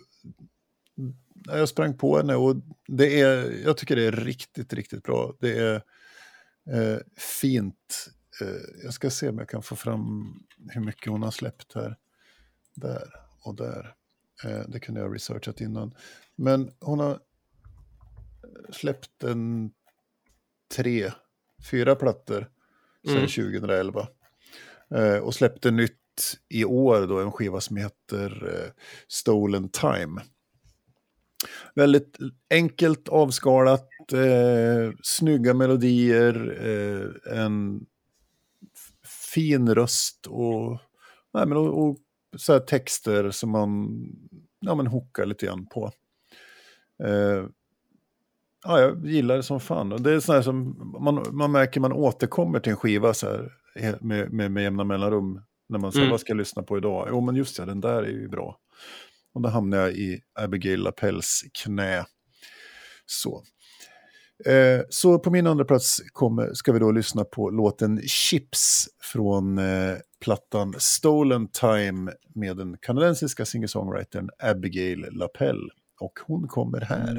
[1.46, 2.56] ja, jag sprang på henne och
[2.88, 5.34] det är, jag tycker det är riktigt, riktigt bra.
[5.40, 5.74] Det är
[6.70, 8.08] eh, fint.
[8.40, 10.34] Eh, jag ska se om jag kan få fram
[10.68, 11.96] hur mycket hon har släppt här.
[12.74, 13.12] Där
[13.44, 13.94] och där.
[14.44, 15.94] Eh, det kunde jag ha researchat innan.
[16.36, 17.20] Men hon har
[18.70, 19.72] släppt en
[20.74, 21.12] tre,
[21.70, 22.50] fyra plattor
[23.04, 23.28] sedan Mm.
[23.28, 24.08] 2011.
[24.94, 26.01] Eh, och släppte nytt
[26.48, 28.70] i år då, en skiva som heter eh,
[29.08, 30.20] Stolen Time.
[31.74, 32.18] Väldigt
[32.50, 37.86] enkelt avskalat, eh, snygga melodier, eh, en
[39.32, 40.78] fin röst och,
[41.34, 41.98] nej, men, och, och
[42.36, 44.04] så här texter som man
[44.62, 45.92] ja, men hookar lite grann på.
[47.04, 47.46] Eh,
[48.64, 49.92] ja, jag gillar det som fan.
[49.92, 53.26] Och det är sån här som man, man märker man återkommer till en skiva så
[53.26, 55.40] här, med, med, med jämna mellanrum.
[55.72, 56.10] När man säger Mm.
[56.10, 57.06] vad ska jag lyssna på idag?
[57.10, 58.56] Jo, men just det, den där är ju bra.
[59.34, 62.04] Och då hamnar jag i Abigail Lapels knä.
[63.06, 63.42] Så.
[64.46, 69.58] Eh, så på min andra plats kommer, ska vi då lyssna på låten Chips från
[69.58, 75.68] eh, plattan Stolen Time med den kanadensiska singer-songwritern Abigail Lapelle.
[76.00, 77.14] Och hon kommer här.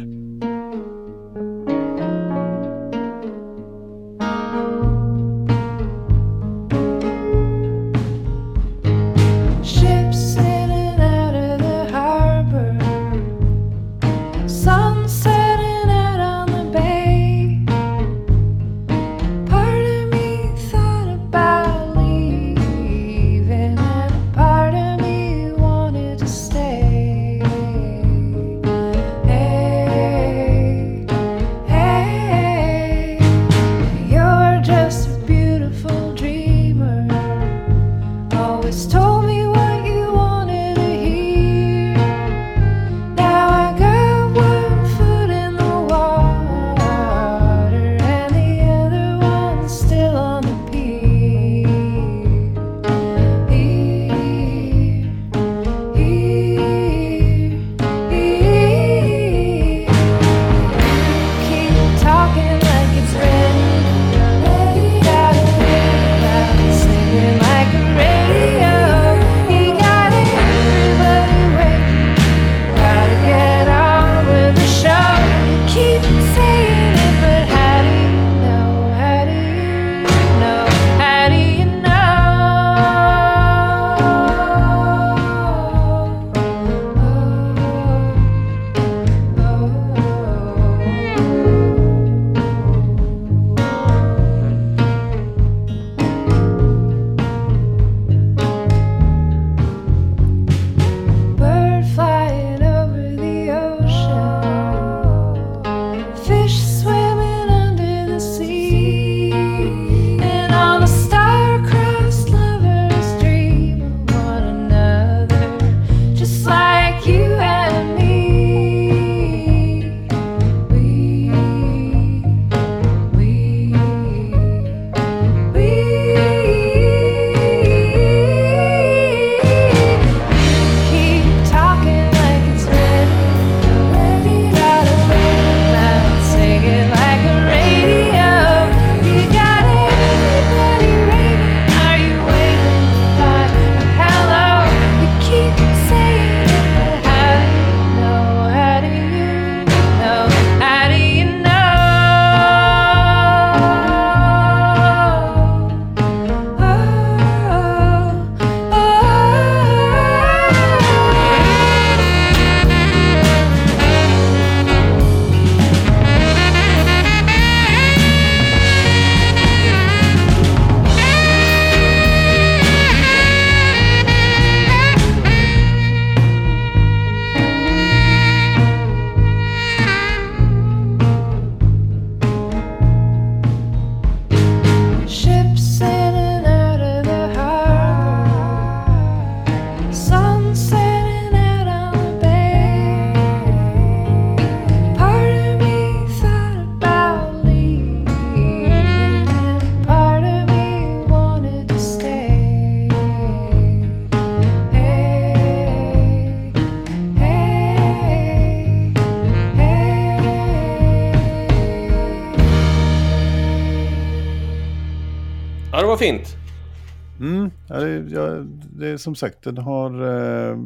[219.03, 220.57] Som sagt, den har eh,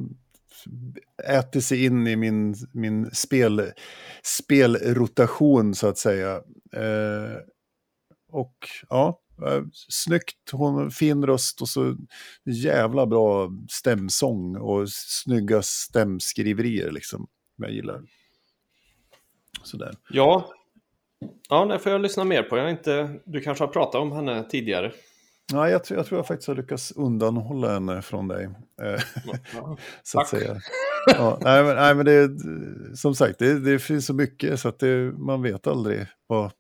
[1.39, 3.71] ätit sig in i min, min spel,
[4.23, 6.36] spelrotation så att säga.
[6.73, 7.38] Eh,
[8.32, 8.56] och
[8.89, 11.95] ja, eh, snyggt, hon har fin röst och så
[12.45, 17.28] jävla bra stämsång och snygga stämskriverier liksom.
[17.58, 18.02] Jag gillar.
[19.63, 19.93] Sådär.
[20.10, 20.54] Ja.
[21.50, 22.58] Ja, det får jag lyssna mer på.
[22.58, 23.19] Jag inte...
[23.26, 24.91] Du kanske har pratat om henne tidigare.
[25.53, 28.49] Ja, jag, tror, jag tror jag faktiskt har lyckats undanhålla henne från dig.
[28.81, 29.01] Eh,
[29.53, 29.77] Ja.
[30.03, 30.39] så att Tack.
[30.39, 30.60] säga.
[31.07, 32.29] Ja, nej, men, nej, men det
[32.97, 36.51] som sagt, det, det finns så mycket så att det, man vet aldrig vad,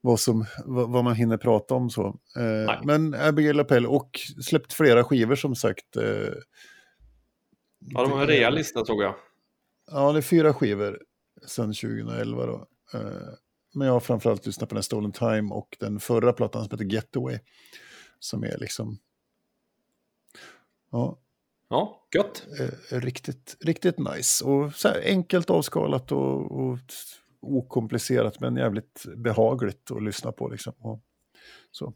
[0.00, 1.90] vad, som, vad, vad man hinner prata om.
[1.90, 2.06] så.
[2.36, 4.10] Eh, men Abigail Lapel och
[4.42, 5.96] släppt flera skivor som sagt.
[5.96, 6.04] Eh,
[7.94, 9.14] Ja, de har en rejäl lista såg jag.
[9.90, 10.98] Ja, det är fyra skivor
[11.46, 12.66] sedan 2011 då.
[13.72, 16.94] Men jag har framförallt lyssnat på den Stolen Time och den förra plattan som heter
[16.94, 17.38] Getaway.
[18.18, 18.98] Som är liksom...
[20.92, 21.18] Ja,
[21.72, 22.46] Ja, gött.
[22.90, 24.44] eh, riktigt, riktigt nice.
[24.44, 26.78] Och så här enkelt avskalat och, och
[27.40, 30.72] okomplicerat men jävligt behagligt att lyssna på liksom.
[30.78, 31.00] Och,
[31.70, 31.94] så.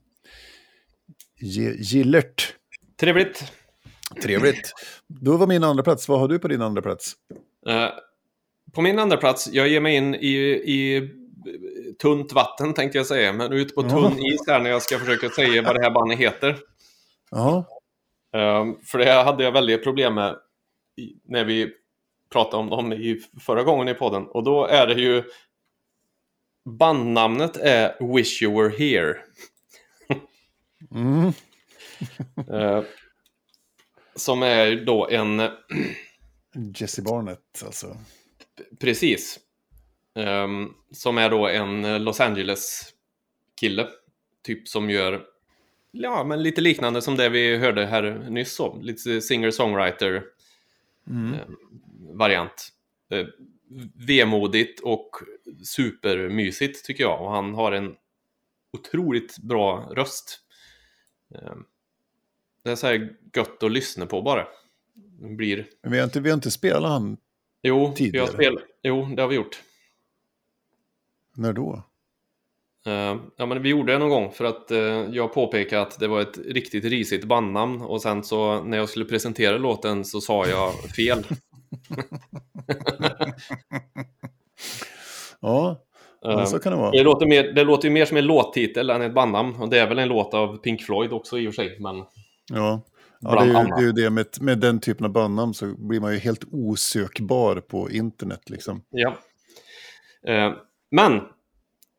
[1.78, 2.54] Gillert.
[2.96, 3.52] Trevligt.
[4.22, 4.72] Trevligt.
[5.06, 6.08] Då var min andra plats.
[6.08, 7.12] Vad har du på din andra plats?
[7.66, 7.88] Eh,
[8.72, 10.34] på min andra plats, jag ger mig in i,
[10.64, 11.10] i
[11.98, 13.88] tunt vatten tänkte jag säga, men ut på Ja.
[13.88, 16.58] tunn is här när jag ska försöka säga vad det här bandet heter.
[17.30, 17.66] Ja,
[18.34, 20.36] Um, för det hade jag väldigt problem med
[21.24, 21.72] när vi
[22.32, 24.26] pratade om dem i förra gången i podden.
[24.26, 25.24] Och då är det ju...
[26.64, 29.16] Bandnamnet är Wish You Were Here.
[30.94, 31.32] mm.
[32.50, 32.82] Eh,
[34.14, 35.42] som är då en...
[36.76, 37.96] Jesse Barnett alltså.
[38.80, 39.40] Precis.
[40.14, 43.88] Ehm, som är då en Los Angeles-kille.
[44.42, 45.24] Typ som gör...
[45.90, 48.54] Ja, men lite liknande som det vi hörde här nyss.
[48.54, 48.80] Så.
[48.82, 50.22] Lite singer-songwriter.
[51.10, 51.34] Mm.
[52.12, 52.68] variant.
[53.10, 53.26] Eh,
[54.06, 55.10] vemodigt och
[55.64, 57.22] supermysigt tycker jag.
[57.22, 57.94] Och han har en
[58.72, 60.40] otroligt bra röst.
[61.34, 61.54] Eh,
[62.62, 64.46] det är så här gött att lyssna på bara.
[64.94, 65.66] Det blir...
[65.82, 67.16] Men vi har inte, vi har inte spelat han.
[67.62, 68.26] Jo, vi Tidigare.
[68.26, 68.58] har spel...
[68.82, 69.62] jo, det har vi gjort.
[71.36, 71.82] När då?
[72.86, 74.78] Eh, ja, men vi gjorde det någon gång för att eh,
[75.12, 79.04] jag påpekade att det var ett riktigt risigt bandnamn och sen så när jag skulle
[79.04, 81.24] presentera låten så sa jag fel.
[85.40, 85.84] Ja,
[86.24, 86.90] Eh, så kan det vara.
[86.90, 89.54] Det låter, mer, det låter ju mer som en låttitel än ett bandnamn.
[89.54, 91.80] Och det är väl en låt av Pink Floyd också i och för sig.
[91.80, 91.96] Men
[92.52, 92.82] Ja,
[93.20, 95.74] ja det, är ju, det är ju det med, med den typen av bandnamn så
[95.78, 98.82] blir man ju helt osökbar på internet liksom.
[98.90, 99.16] ja.
[100.26, 100.52] Eh,
[100.90, 101.20] men,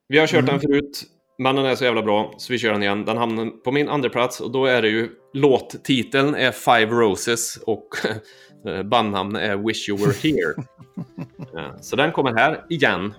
[0.08, 0.46] vi har kört Mm.
[0.52, 1.04] den förut.
[1.38, 3.06] Men den är så jävla bra så vi kör den igen.
[3.06, 7.58] Den hamnar på min andra plats och då är det ju låttiteln är Five Roses
[7.66, 7.88] och
[8.86, 10.54] bandnamnet är Wish You Were Here.
[11.82, 13.14] Så den kommer här igen.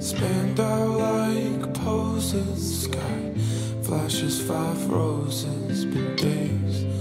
[0.00, 3.32] Spanned out like poses, sky
[3.82, 5.84] flashes five roses.
[5.84, 6.97] Been days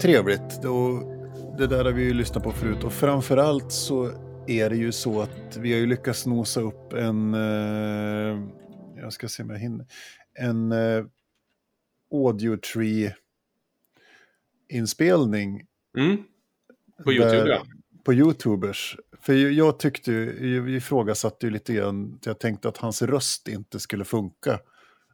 [0.00, 0.64] trevligt.
[0.64, 1.02] Och
[1.58, 2.84] det där har vi ju lyssnat på förut.
[2.84, 4.10] Och framförallt så
[4.46, 7.34] är det ju så att vi har ju lyckats nosa upp en...
[7.34, 8.40] Eh,
[8.96, 9.86] jag ska se om jag hinner.
[10.38, 11.04] En eh,
[12.12, 13.14] audio tree
[14.68, 15.62] inspelning
[15.98, 16.16] Mm.
[17.04, 17.62] På YouTube, där- ja.
[18.04, 18.96] På YouTubers.
[19.20, 24.04] För jag, tyckte jag ifrågasatte ju lite grann, jag tänkte att hans röst inte skulle
[24.04, 24.60] funka.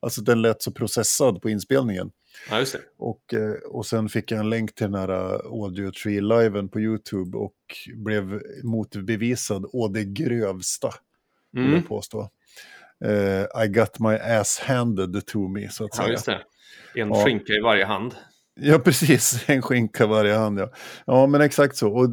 [0.01, 2.11] Alltså den lät så processad på inspelningen.
[2.51, 2.81] Ja, just det.
[2.99, 6.69] Och, eh, och sen fick jag en länk till den här eh, Audio Tree liven
[6.69, 7.55] på YouTube och
[7.97, 10.91] blev motbevisad å det grövsta,
[11.53, 11.75] vill Mm.
[11.75, 12.31] jag påstå.
[13.05, 16.13] Eh, I got my ass handed to me, så att Ja, säga.
[16.13, 16.43] just det.
[16.95, 17.25] En Ja.
[17.25, 18.15] skinka i varje hand.
[18.55, 19.45] Ja, precis.
[19.49, 20.71] En skinka varje hand, ja.
[21.07, 21.93] Ja, men exakt så.
[21.93, 22.11] Och,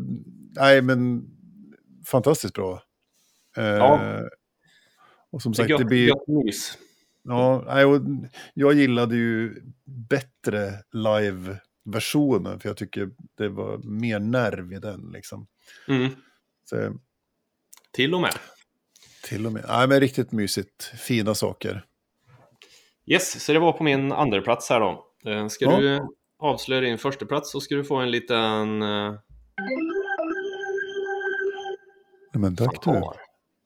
[0.56, 1.24] nej, men
[2.06, 2.84] fantastiskt bra.
[3.58, 4.20] Eh, Ja.
[5.32, 6.08] Och som Det sagt, det gött, blir...
[6.08, 6.78] gött mys.
[7.30, 7.64] Ja,
[8.54, 15.12] jag gillade ju bättre live-versionen, för jag tycker det var mer nerv i den.
[15.14, 15.48] Liksom.
[15.88, 16.10] Mm.
[16.66, 16.94] Så,
[17.92, 18.34] Till och med.
[19.24, 19.66] till och med.
[19.68, 20.84] Nej, men riktigt mysigt.
[20.84, 21.86] Fina saker.
[23.06, 25.06] Yes, så det var på min andra plats här då.
[25.26, 25.78] Eh, Ska Ja.
[25.78, 26.08] du
[26.40, 29.14] avslöja din första plats så ska du få en liten eh,
[32.34, 33.02] Nej, Men tack du.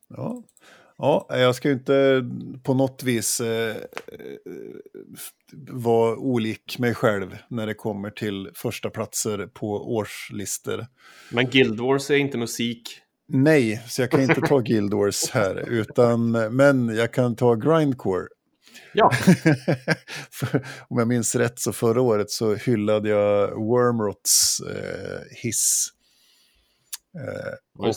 [0.09, 0.43] Ja.
[0.97, 2.25] Ja, jag ska ju inte
[2.63, 3.75] på något vis eh,
[5.71, 10.85] vara olik mig själv när det kommer till första platser på årslistor.
[11.31, 12.99] Men Guild Wars är inte musik.
[13.27, 18.27] Nej, så jag kan inte ta Guild Wars här, utan, men jag kan ta Grindcore.
[18.93, 19.11] Ja,
[20.31, 25.87] För, om jag minns rätt så förra året så hyllade jag Wormrots eh, hiss.
[27.19, 27.95] Eh, och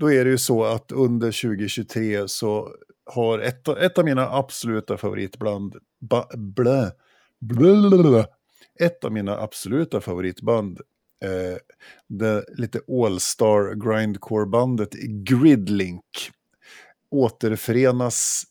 [0.00, 2.74] då är det ju så att under 2023 så
[3.04, 6.92] har ett, av- ett av mina absoluta favoritband, ba, blä,
[7.40, 8.26] blä, blä, blä,
[8.80, 10.80] ett av mina absoluta favoritband,
[11.24, 11.58] eh,
[12.08, 14.92] det lite All-Star Grindcore-bandet
[15.24, 16.30] Gridlink,
[17.10, 18.44] återförenas,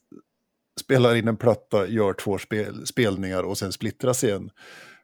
[0.81, 4.49] spelar in en platta, gör två spel, spelningar och sen splittras igen.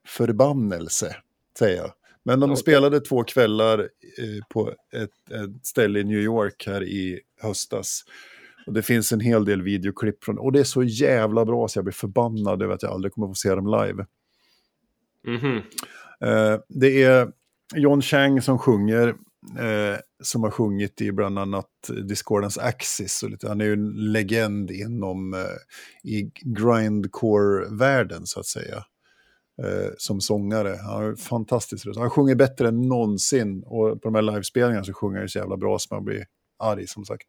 [0.07, 1.15] Förbannelse,
[1.59, 1.91] säger jag.
[2.25, 2.61] Men de Okej.
[2.61, 8.03] spelade två kvällar eh, på ett, ett ställe i New York här i höstas.
[8.67, 11.77] Och det finns en hel del videoklipp från, och det är så jävla bra så
[11.77, 14.05] jag blir förbannad över att jag aldrig kommer få se dem live.
[15.27, 15.61] Mhm.
[16.21, 17.31] Eh, det är
[17.75, 19.07] John Chang som sjunger,
[19.59, 21.69] eh, som har sjungit i bland annat
[22.03, 23.23] Discordance Axis.
[23.23, 25.39] Och lite, han är ju en legend inom eh,
[26.11, 28.83] i grindcore-världen så att säga.
[29.63, 30.79] Eh, som sångare.
[30.81, 31.99] Han har fantastiskt röst.
[31.99, 33.63] Han sjunger bättre än någonsin.
[33.63, 36.25] Och på de här livespelningarna så sjunger han så jävla bra så man blir
[36.59, 37.27] arg som sagt.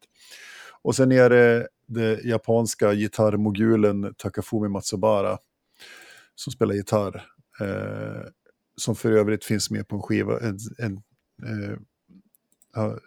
[0.81, 5.37] Och sen är det den japanska gitarrmogulen Takafumi Matsubara
[6.35, 7.25] som spelar gitarr.
[7.61, 8.21] Eh,
[8.81, 10.93] som för övrigt finns med på en skiva, en, en,
[11.43, 11.77] eh,
[12.73, 12.99] har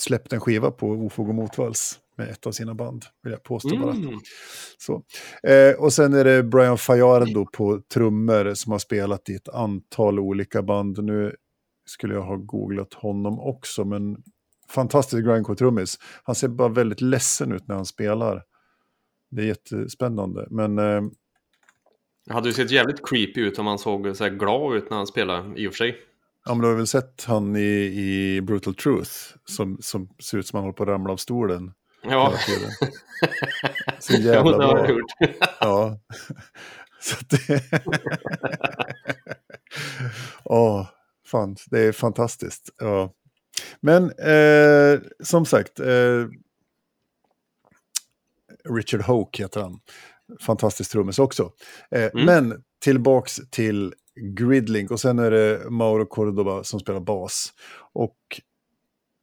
[0.00, 3.76] släppt en skiva på Ofog och Motvalls med ett av sina band, vill jag påstå
[3.76, 3.92] bara.
[3.92, 4.20] Mm.
[4.78, 5.02] Så.
[5.42, 10.18] Eh, och sen är det Brian Fajardo på trummor som har spelat i ett antal
[10.18, 11.04] olika band.
[11.04, 11.34] Nu
[11.86, 14.16] skulle jag ha googlat honom också, men
[14.70, 15.98] fantastisk grindcore-trummis.
[16.22, 18.44] Han ser bara väldigt ledsen ut när han spelar.
[19.30, 21.02] Det är jättespännande, men eh,
[22.26, 24.96] Det hade ju sett jävligt creepy ut om han såg så här glad ut när
[24.96, 25.96] han spelade, i och för sig.
[26.44, 29.12] Ja, men du har väl sett han i, i Brutal Truth
[29.44, 31.72] som, som ser ut som han håller på att ramla av stolen
[32.10, 32.32] Ja.
[33.98, 34.78] Så jävla har bra.
[34.78, 35.12] jag gjort.
[35.60, 35.98] Ja.
[37.00, 37.62] Så det...
[40.44, 40.86] Åh,
[41.26, 42.70] fan, det är fantastiskt.
[42.78, 43.12] Ja.
[43.80, 46.26] Men eh, som sagt, eh,
[48.74, 49.80] Richard Hoke heter han.
[50.40, 51.52] Fantastisk trummis också.
[51.90, 52.24] Eh, Mm.
[52.26, 53.94] Men tillbaks till
[54.38, 57.52] Gridlink och sen är det Mauro Cordoba som spelar bas.
[57.92, 58.16] Och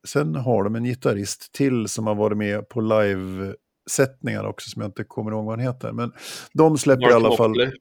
[0.06, 4.90] sen har de en gitarrist till som har varit med på live-sättningar också som jag
[4.90, 5.92] inte kommer ihåg vad han heter.
[5.92, 6.12] Men
[6.54, 7.54] de släpper i Mark alla fall...
[7.54, 7.74] Knopfler.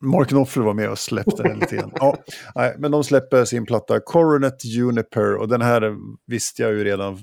[0.00, 1.92] Mark Knopfler var med och släppte den lite grann.
[1.94, 2.16] Ja,
[2.54, 7.18] nej, men de släpper sin platta Coronet Juniper och den här visste jag ju redan,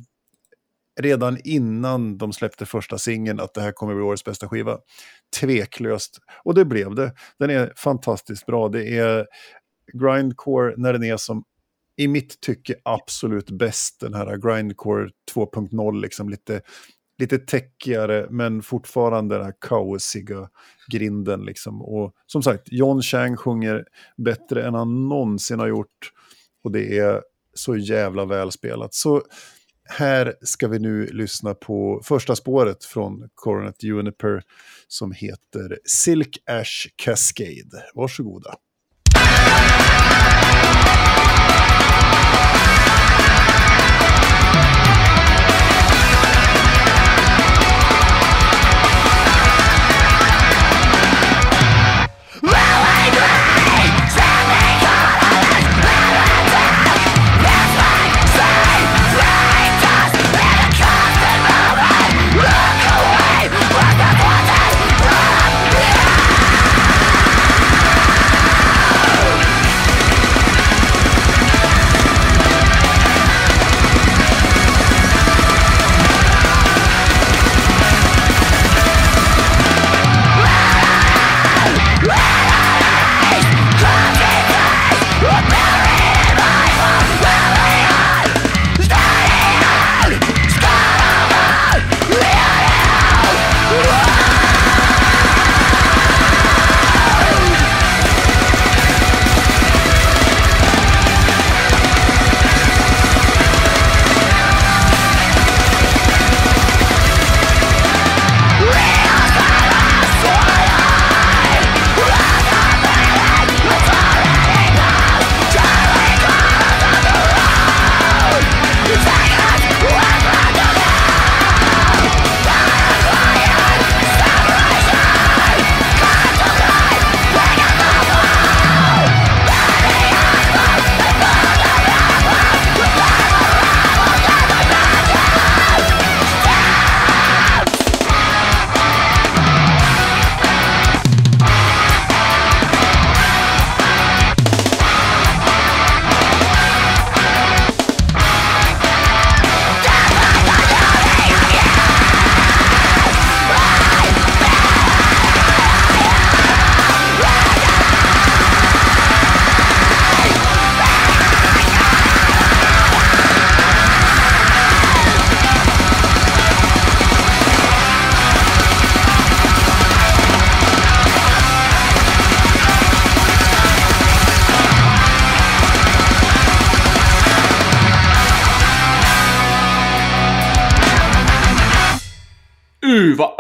[1.00, 4.78] redan innan de släppte första singeln att det här kommer bli årets bästa skiva.
[5.40, 6.18] Tveklöst.
[6.44, 7.14] Och det blev det.
[7.40, 8.70] Den är fantastiskt bra.
[8.70, 9.28] Det är
[9.94, 11.44] grindcore när den är som
[11.98, 14.00] i mitt tycke absolut bäst.
[14.00, 16.62] Den här grindcore 2.0, liksom lite,
[17.20, 20.50] lite täckigare men fortfarande den här kaosiga
[20.92, 21.46] grinden.
[21.46, 21.82] Liksom.
[21.82, 23.86] Och som sagt, John Chang sjunger
[24.18, 26.12] bättre än han någonsin har gjort.
[26.64, 27.22] Och det är
[27.54, 28.94] så jävla välspelat.
[28.94, 29.22] Så
[29.90, 34.44] här ska vi nu lyssna på första spåret från Coronet Juniper
[34.88, 37.84] som heter Silk Ash Cascade.
[37.94, 38.56] Varsågoda.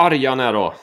[0.01, 0.73] Arg han är då!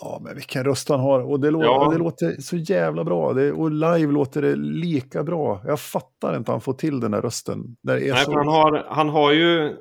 [0.00, 1.20] Ja, men vilken röst han har.
[1.20, 1.88] Och det, lå- Ja.
[1.92, 3.32] det låter så jävla bra.
[3.32, 5.62] Det, och live låter det lika bra.
[5.66, 7.76] Jag fattar inte han får till den där rösten.
[7.80, 8.14] Nej, så...
[8.16, 9.76] för han har, han har ju...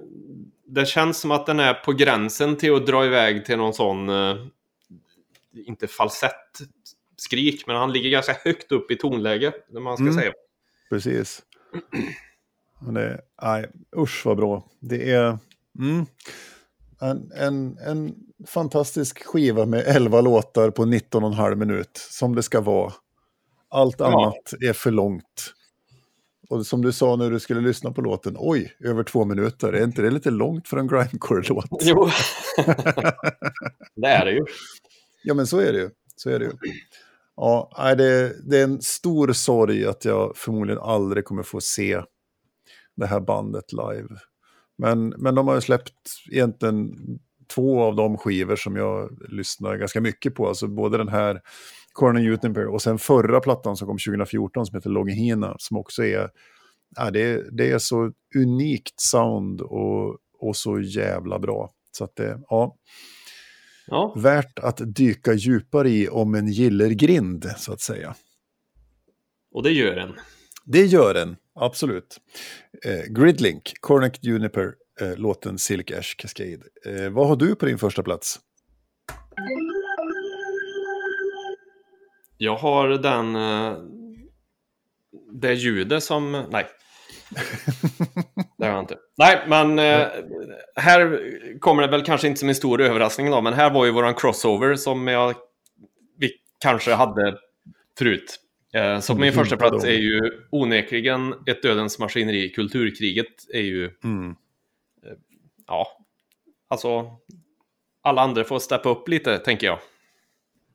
[0.66, 4.10] Det känns som att den är på gränsen till att dra iväg till någon sån...
[4.10, 4.36] eh,
[5.68, 6.60] inte falsett
[7.18, 10.16] skrik, men han ligger ganska högt upp i tonläge, när man ska Mm.
[10.16, 10.32] säga.
[10.90, 11.42] Precis.
[12.80, 13.66] Det, nej,
[13.98, 14.64] usch vad bra.
[14.80, 15.38] Det är
[15.80, 16.06] mm,
[17.02, 18.16] en, en, en
[18.48, 22.94] fantastisk skiva med 11 låtar på 19,5 minut, som det ska vara.
[23.70, 24.06] Allt Ja.
[24.06, 25.54] annat är för långt.
[26.50, 29.84] Och som du sa när du skulle lyssna på låten, oj, över två minuter, är
[29.84, 31.82] inte det lite långt för en grindcore-låt?
[31.82, 32.10] Jo.
[33.96, 34.46] det är det ju.
[35.24, 35.90] Ja, men så är det ju.
[36.16, 36.52] Så är det ju.
[37.36, 42.02] Ja, det, det är en stor sorg att jag förmodligen aldrig kommer få se
[42.96, 44.08] det här bandet live.
[44.78, 45.92] Men, men de har ju släppt
[46.32, 46.92] egentligen
[47.56, 50.48] två av de skivor som jag lyssnar ganska mycket på.
[50.48, 51.42] Alltså både den här
[51.94, 56.30] Corner Utenper och sen förra plattan som kom 2014 som heter Longina som också är,
[56.96, 61.72] ja, det, är- det är så unikt sound och, och så jävla bra.
[61.92, 62.76] Så att det, ja,
[63.88, 64.14] Ja.
[64.18, 68.16] värt att dyka djupare i om en gillergrind, så att säga.
[69.54, 70.14] Och det gör en.
[70.66, 72.18] Det gör den, absolut.
[72.86, 76.60] Eh, Gridlink, Cornec Juniper, eh, låten Silk Ash Cascade.
[76.86, 78.40] Eh, vad har du på din första plats?
[82.38, 83.36] Jag har den...
[83.36, 83.78] eh,
[85.34, 86.46] Det ljudet som...
[86.52, 86.66] Nej.
[88.58, 88.98] Det har jag inte.
[89.18, 90.08] Nej, men eh,
[90.76, 91.22] här
[91.60, 94.14] kommer det väl kanske inte som en stor överraskning då, men här var ju våran
[94.16, 95.36] crossover som jag
[96.18, 97.38] vi kanske hade
[97.98, 98.40] förut.
[98.74, 100.22] Eh, så min första plats är ju
[100.52, 102.50] onekligen ett dödens maskineri.
[102.50, 104.36] Kulturkriget är ju, Mm.
[105.72, 105.88] Ja,
[106.68, 107.18] alltså
[108.02, 109.80] alla andra får steppa upp lite, tänker jag.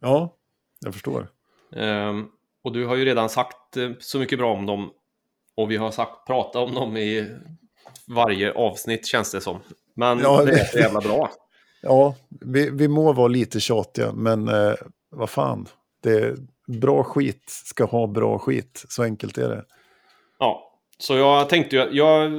[0.00, 0.34] Ja,
[0.80, 1.28] jag förstår.
[1.76, 2.28] Ehm,
[2.64, 4.90] och du har ju redan sagt eh, så mycket bra om dem.
[5.54, 7.36] Och vi har sagt, pratat om dem i
[8.06, 9.58] varje avsnitt känns det som.
[9.94, 11.30] Men Ja, det det- är så jävla bra.
[11.82, 14.74] Ja, vi, vi må vara lite tjatiga, men eh,
[15.10, 15.68] vad fan.
[16.02, 16.36] Det,
[16.66, 19.64] bra skit ska ha bra skit, så enkelt är det.
[20.38, 20.65] Ja,
[20.98, 22.32] så jag tänkte ju, jag,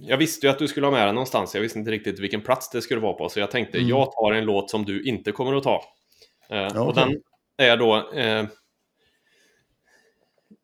[0.00, 1.54] jag visste ju att du skulle ha med den någonstans.
[1.54, 3.28] Jag visste inte riktigt vilken plats det skulle vara på.
[3.28, 3.90] Så jag tänkte, Mm.
[3.90, 5.84] jag tar en låt som du inte kommer att ta.
[6.50, 7.04] Eh, och okej.
[7.04, 7.22] den
[7.66, 8.46] är då eh,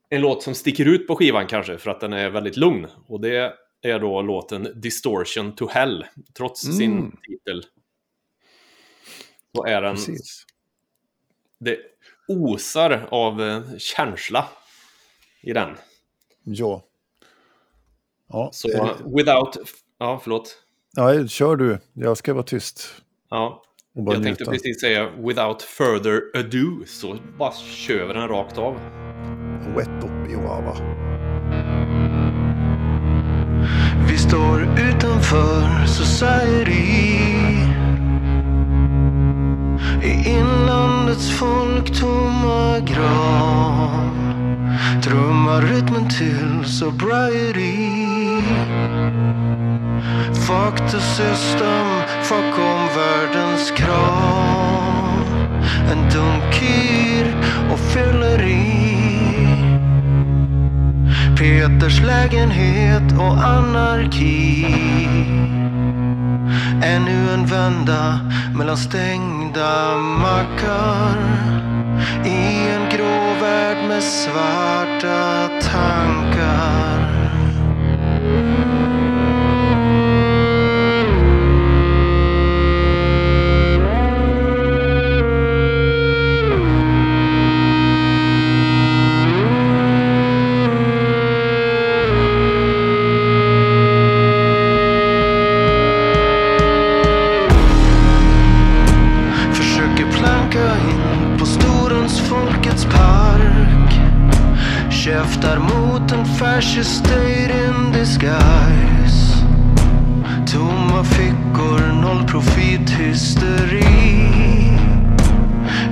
[0.09, 2.87] en låt som sticker ut på skivan kanske, för att den är väldigt lugn.
[3.07, 6.07] Och det är då låten Distortion to Hell,
[6.37, 6.77] trots Mm.
[6.77, 7.65] sin titel.
[9.57, 10.47] Så är den, Precis.
[11.61, 11.79] det
[12.29, 14.49] osar av eh, känsla
[15.43, 15.77] i den.
[16.45, 16.83] Ja.
[18.29, 18.69] Ja, Så
[19.17, 19.57] without...
[19.99, 20.57] Ja, förlåt.
[20.97, 21.79] ja, kör du.
[21.93, 22.87] Jag ska vara tyst.
[23.31, 23.63] Ja,
[23.97, 24.51] Och bara jag tänkte njuta.
[24.53, 28.75] precis säga without further ado, så bara kör vi den rakt av.
[29.77, 30.77] Wet upp i Wawa.
[34.09, 37.19] Vi står utanför Society
[40.03, 44.34] I inlandets folktomma grav
[45.03, 47.95] Trummar rytmen till sobriety
[50.47, 51.87] Fuck the system,
[52.23, 55.25] fuck omvärldens krav.
[55.93, 57.37] En dunkir
[57.73, 58.95] och fylleri
[61.37, 64.67] Peters lägenhet och anarki.
[66.83, 68.21] Ännu en vända
[68.55, 71.19] mellan stängda mackar.
[72.25, 72.84] I en
[73.89, 77.05] med svarta tankar.
[105.25, 109.45] Käftar mot en fascist state in disguise.
[110.47, 113.85] Tomma fickor, noll profithysteri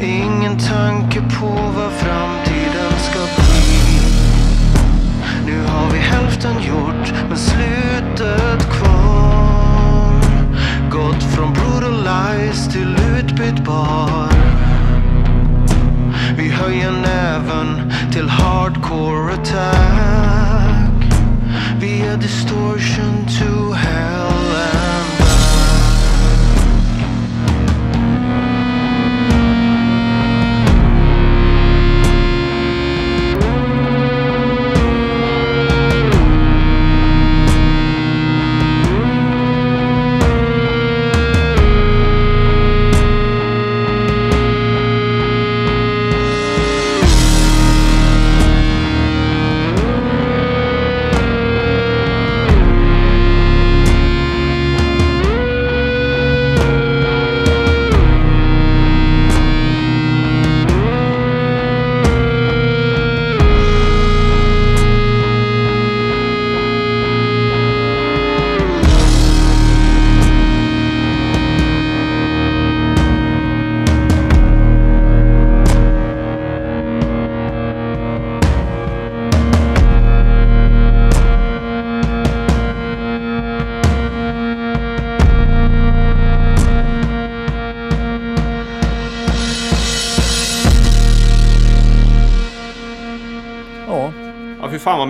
[0.01, 4.01] Ingen tanke på vad framtiden ska bli.
[5.47, 10.13] Nu har vi hälften gjort, men slutet kvar.
[10.91, 14.52] Gått från brutalized till utbytbar.
[16.53, 21.05] Höjer näven till hardcore attack.
[21.81, 24.22] Vi är distortion to hell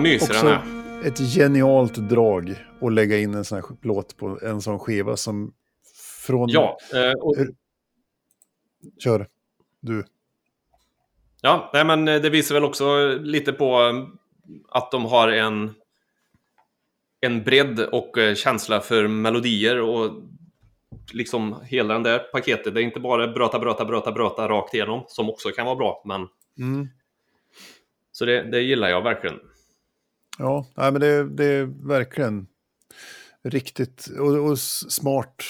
[0.03, 1.07] vad mysig den Också är.
[1.07, 5.53] ett genialt drag att lägga in en sån här låt på en sån skiva som
[6.25, 6.49] från...
[6.49, 7.35] Ja, eh, och,
[9.03, 9.27] Kör.
[9.81, 10.05] Du.
[11.41, 14.07] ja nej, men eh, det visar väl också lite på eh,
[14.69, 15.73] att de har en,
[17.21, 20.11] en bredd och känsla för melodier och
[21.13, 22.73] liksom hela den där paketet.
[22.73, 26.01] Det är inte bara bröta, bröta, bröta, bröta rakt igenom som också kan vara bra.
[26.05, 26.27] Men,
[26.57, 26.87] Mm.
[28.11, 29.39] så det, det gillar jag verkligen.
[30.37, 32.47] Ja, nej, men det, det är verkligen
[33.43, 35.43] riktigt och, och smart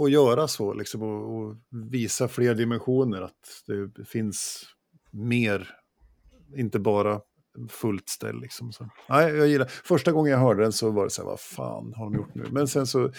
[0.00, 1.56] att göra så liksom, och, och
[1.90, 3.22] visa fler dimensioner.
[3.22, 3.64] Att
[3.96, 4.64] det finns
[5.10, 5.68] mer,
[6.56, 7.20] inte bara
[7.68, 8.40] fullt ställ.
[8.40, 8.72] Liksom.
[8.72, 9.66] Så, nej, jag gillar.
[9.66, 12.34] Första gången jag hörde den så var det så här, vad fan har de gjort
[12.34, 12.44] nu?
[12.50, 13.12] Men sen så,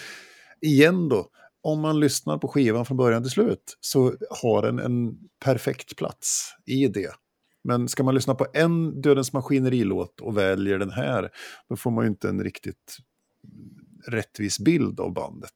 [0.60, 1.28] igen då,
[1.62, 6.54] om man lyssnar på skivan från början till slut så har den en perfekt plats
[6.66, 7.14] i det.
[7.64, 11.30] Men ska man lyssna på en Dödens Maskineri-låt och väljer den här,
[11.68, 12.96] då får man ju inte en riktigt
[14.06, 15.54] rättvis bild av bandet.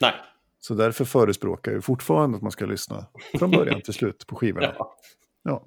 [0.00, 0.12] Nej.
[0.60, 3.06] Så därför förespråkar jag fortfarande att man ska lyssna
[3.38, 4.74] från början till slut på skivorna.
[4.78, 4.94] Ja.
[5.42, 5.66] Ja.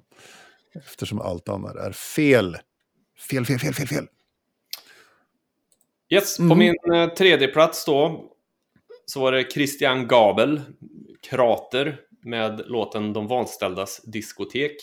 [0.74, 2.56] Eftersom allt annat är fel.
[3.30, 4.06] Fel, fel, fel, fel, fel.
[6.08, 6.58] Yes, på Mm.
[6.58, 8.30] min eh, tredje plats då
[9.06, 10.60] så var det Christian Gabel,
[11.22, 14.76] Krater, med låten De vanställdas diskotek.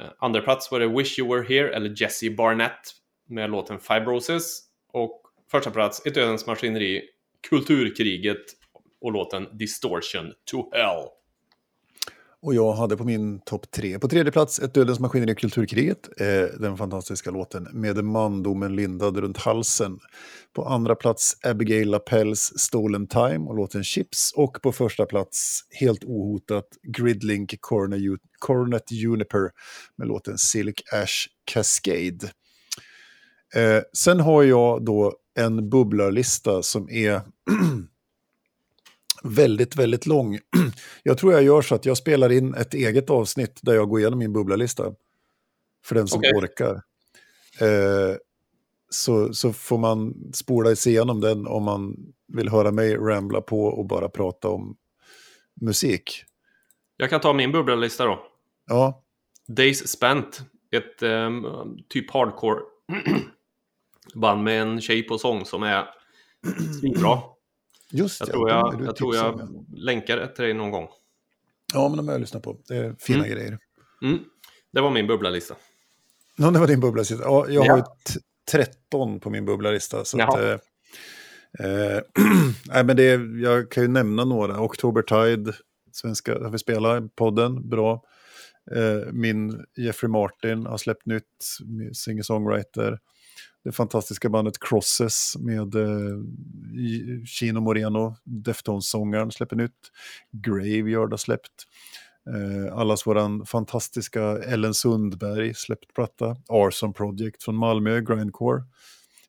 [0.00, 2.80] Eh, andra plats var det Wish You Were Here, eller Jesse Barnett,
[3.28, 4.62] med låten Fibrosis.
[4.92, 7.02] Och första plats, Ett Dödens Maskineri,
[7.50, 8.44] Kulturkriget
[9.00, 11.19] och låten Distortion to Hell.
[12.42, 16.08] Och jag hade på min topp tre, på tredje plats, Ett Dödens Maskineri i Kulturkriget,
[16.20, 19.98] eh, den fantastiska låten Med mandomen lindad runt halsen.
[20.52, 24.32] På andra plats Abigail Lapels Stolen Time och låten Chips.
[24.36, 27.54] Och på första plats, helt ohotat, Gridlink
[28.38, 29.50] Cornet Juniper
[29.96, 32.30] med låten Silk Ash Cascade.
[33.54, 37.22] Eh, sen har jag då en bubblarlista som är eh,
[39.22, 40.38] väldigt, väldigt lång.
[41.02, 44.00] Jag tror jag gör så att jag spelar in ett eget avsnitt där jag går
[44.00, 44.94] igenom min bubblarlista.
[45.84, 46.32] För den som Okej.
[46.34, 46.82] orkar.
[47.60, 48.16] Eh,
[48.90, 51.96] så, så får man spola sig igenom den om man
[52.28, 54.76] vill höra mig rambla på och bara prata om
[55.60, 56.24] musik.
[56.96, 58.26] Jag kan ta min bubblalista då.
[58.66, 59.02] Ja,
[59.48, 61.44] Days Spent, ett ehm,
[61.88, 62.60] typ hardcore
[64.14, 65.84] band med en tjej på sång som är
[66.80, 67.18] svinbra.
[67.90, 70.88] Just Jag ja, tror jag, jag, tror jag om, länkar det till dig någon gång.
[71.72, 72.58] Ja, men de har jag lyssnat på.
[72.68, 73.30] Det är fina Mm.
[73.30, 73.58] grejer.
[74.02, 74.18] Mm.
[74.72, 75.54] Det var min bubblalista.
[76.36, 77.14] Ja, det var din bubblarlista.
[77.24, 77.70] Ja, jag Ja.
[77.72, 78.20] har ju t-
[78.50, 80.04] 13 på min bubblarlista.
[80.04, 82.00] Så att, eh, eh,
[82.66, 84.60] nej, men det, är- jag kan ju nämna några.
[84.60, 85.52] October Tide,
[85.92, 88.02] svenska, har vi spelat i podden, bra.
[88.76, 91.24] Eh, min Jeffrey Martin har släppt nytt,
[91.92, 92.98] singer-songwriter.
[93.64, 96.18] Det fantastiska bandet Crosses med eh,
[97.26, 99.90] Chino Moreno, Deftones-sångaren, släpper nytt.
[100.32, 101.66] Graveyard har släppt.
[102.26, 106.36] Eh, allas våran fantastiska Ellen Sundberg släppt platta.
[106.48, 108.62] Arson Project från Malmö, Grindcore.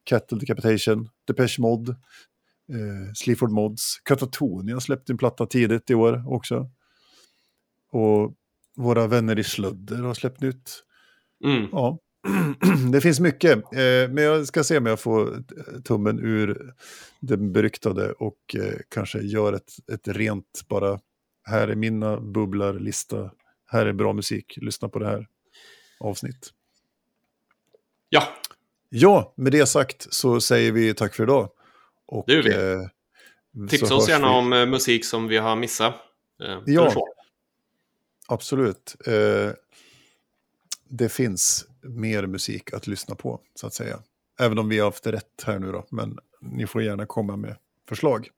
[0.04, 1.92] Cattle Decapitation, Depeche Mode,
[2.70, 4.00] eh, Sleaford Mods.
[4.04, 6.70] Katatonia har släppt en platta tidigt i år också.
[7.92, 8.36] Och
[8.78, 10.84] våra vänner i Slödder har släppt nytt.
[11.46, 11.68] Mm.
[11.72, 12.00] Ja,
[12.92, 13.52] det finns mycket.
[13.58, 15.44] Eh, men jag ska se om jag får
[15.84, 16.74] tummen ur
[17.20, 21.00] den beryktade och eh, kanske gör ett, ett rent bara.
[21.44, 23.32] Här är mina bubblar lista.
[23.66, 24.58] Här är bra musik.
[24.62, 25.28] Lyssna på det här
[26.00, 26.50] avsnitt.
[28.10, 28.24] Ja,
[28.94, 31.50] Ja, med det sagt så säger vi tack för idag.
[32.06, 32.82] Och, Det gör vi.
[33.64, 34.34] eh, tipsa oss gärna vi.
[34.34, 35.96] om eh, musik som vi har missat.
[36.66, 36.94] Ja.
[38.28, 38.96] Absolut.
[40.88, 44.00] Det finns mer musik att lyssna på, så att säga.
[44.40, 45.86] Även om vi har haft rätt här nu då.
[45.90, 47.56] Men ni får gärna komma med
[47.90, 48.30] förslag.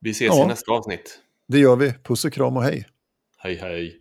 [0.00, 0.44] Vi ses Ja.
[0.44, 1.20] i nästa avsnitt.
[1.46, 1.92] Det gör vi.
[1.92, 2.88] Puss och kram och hej.
[3.36, 4.00] Hej hej.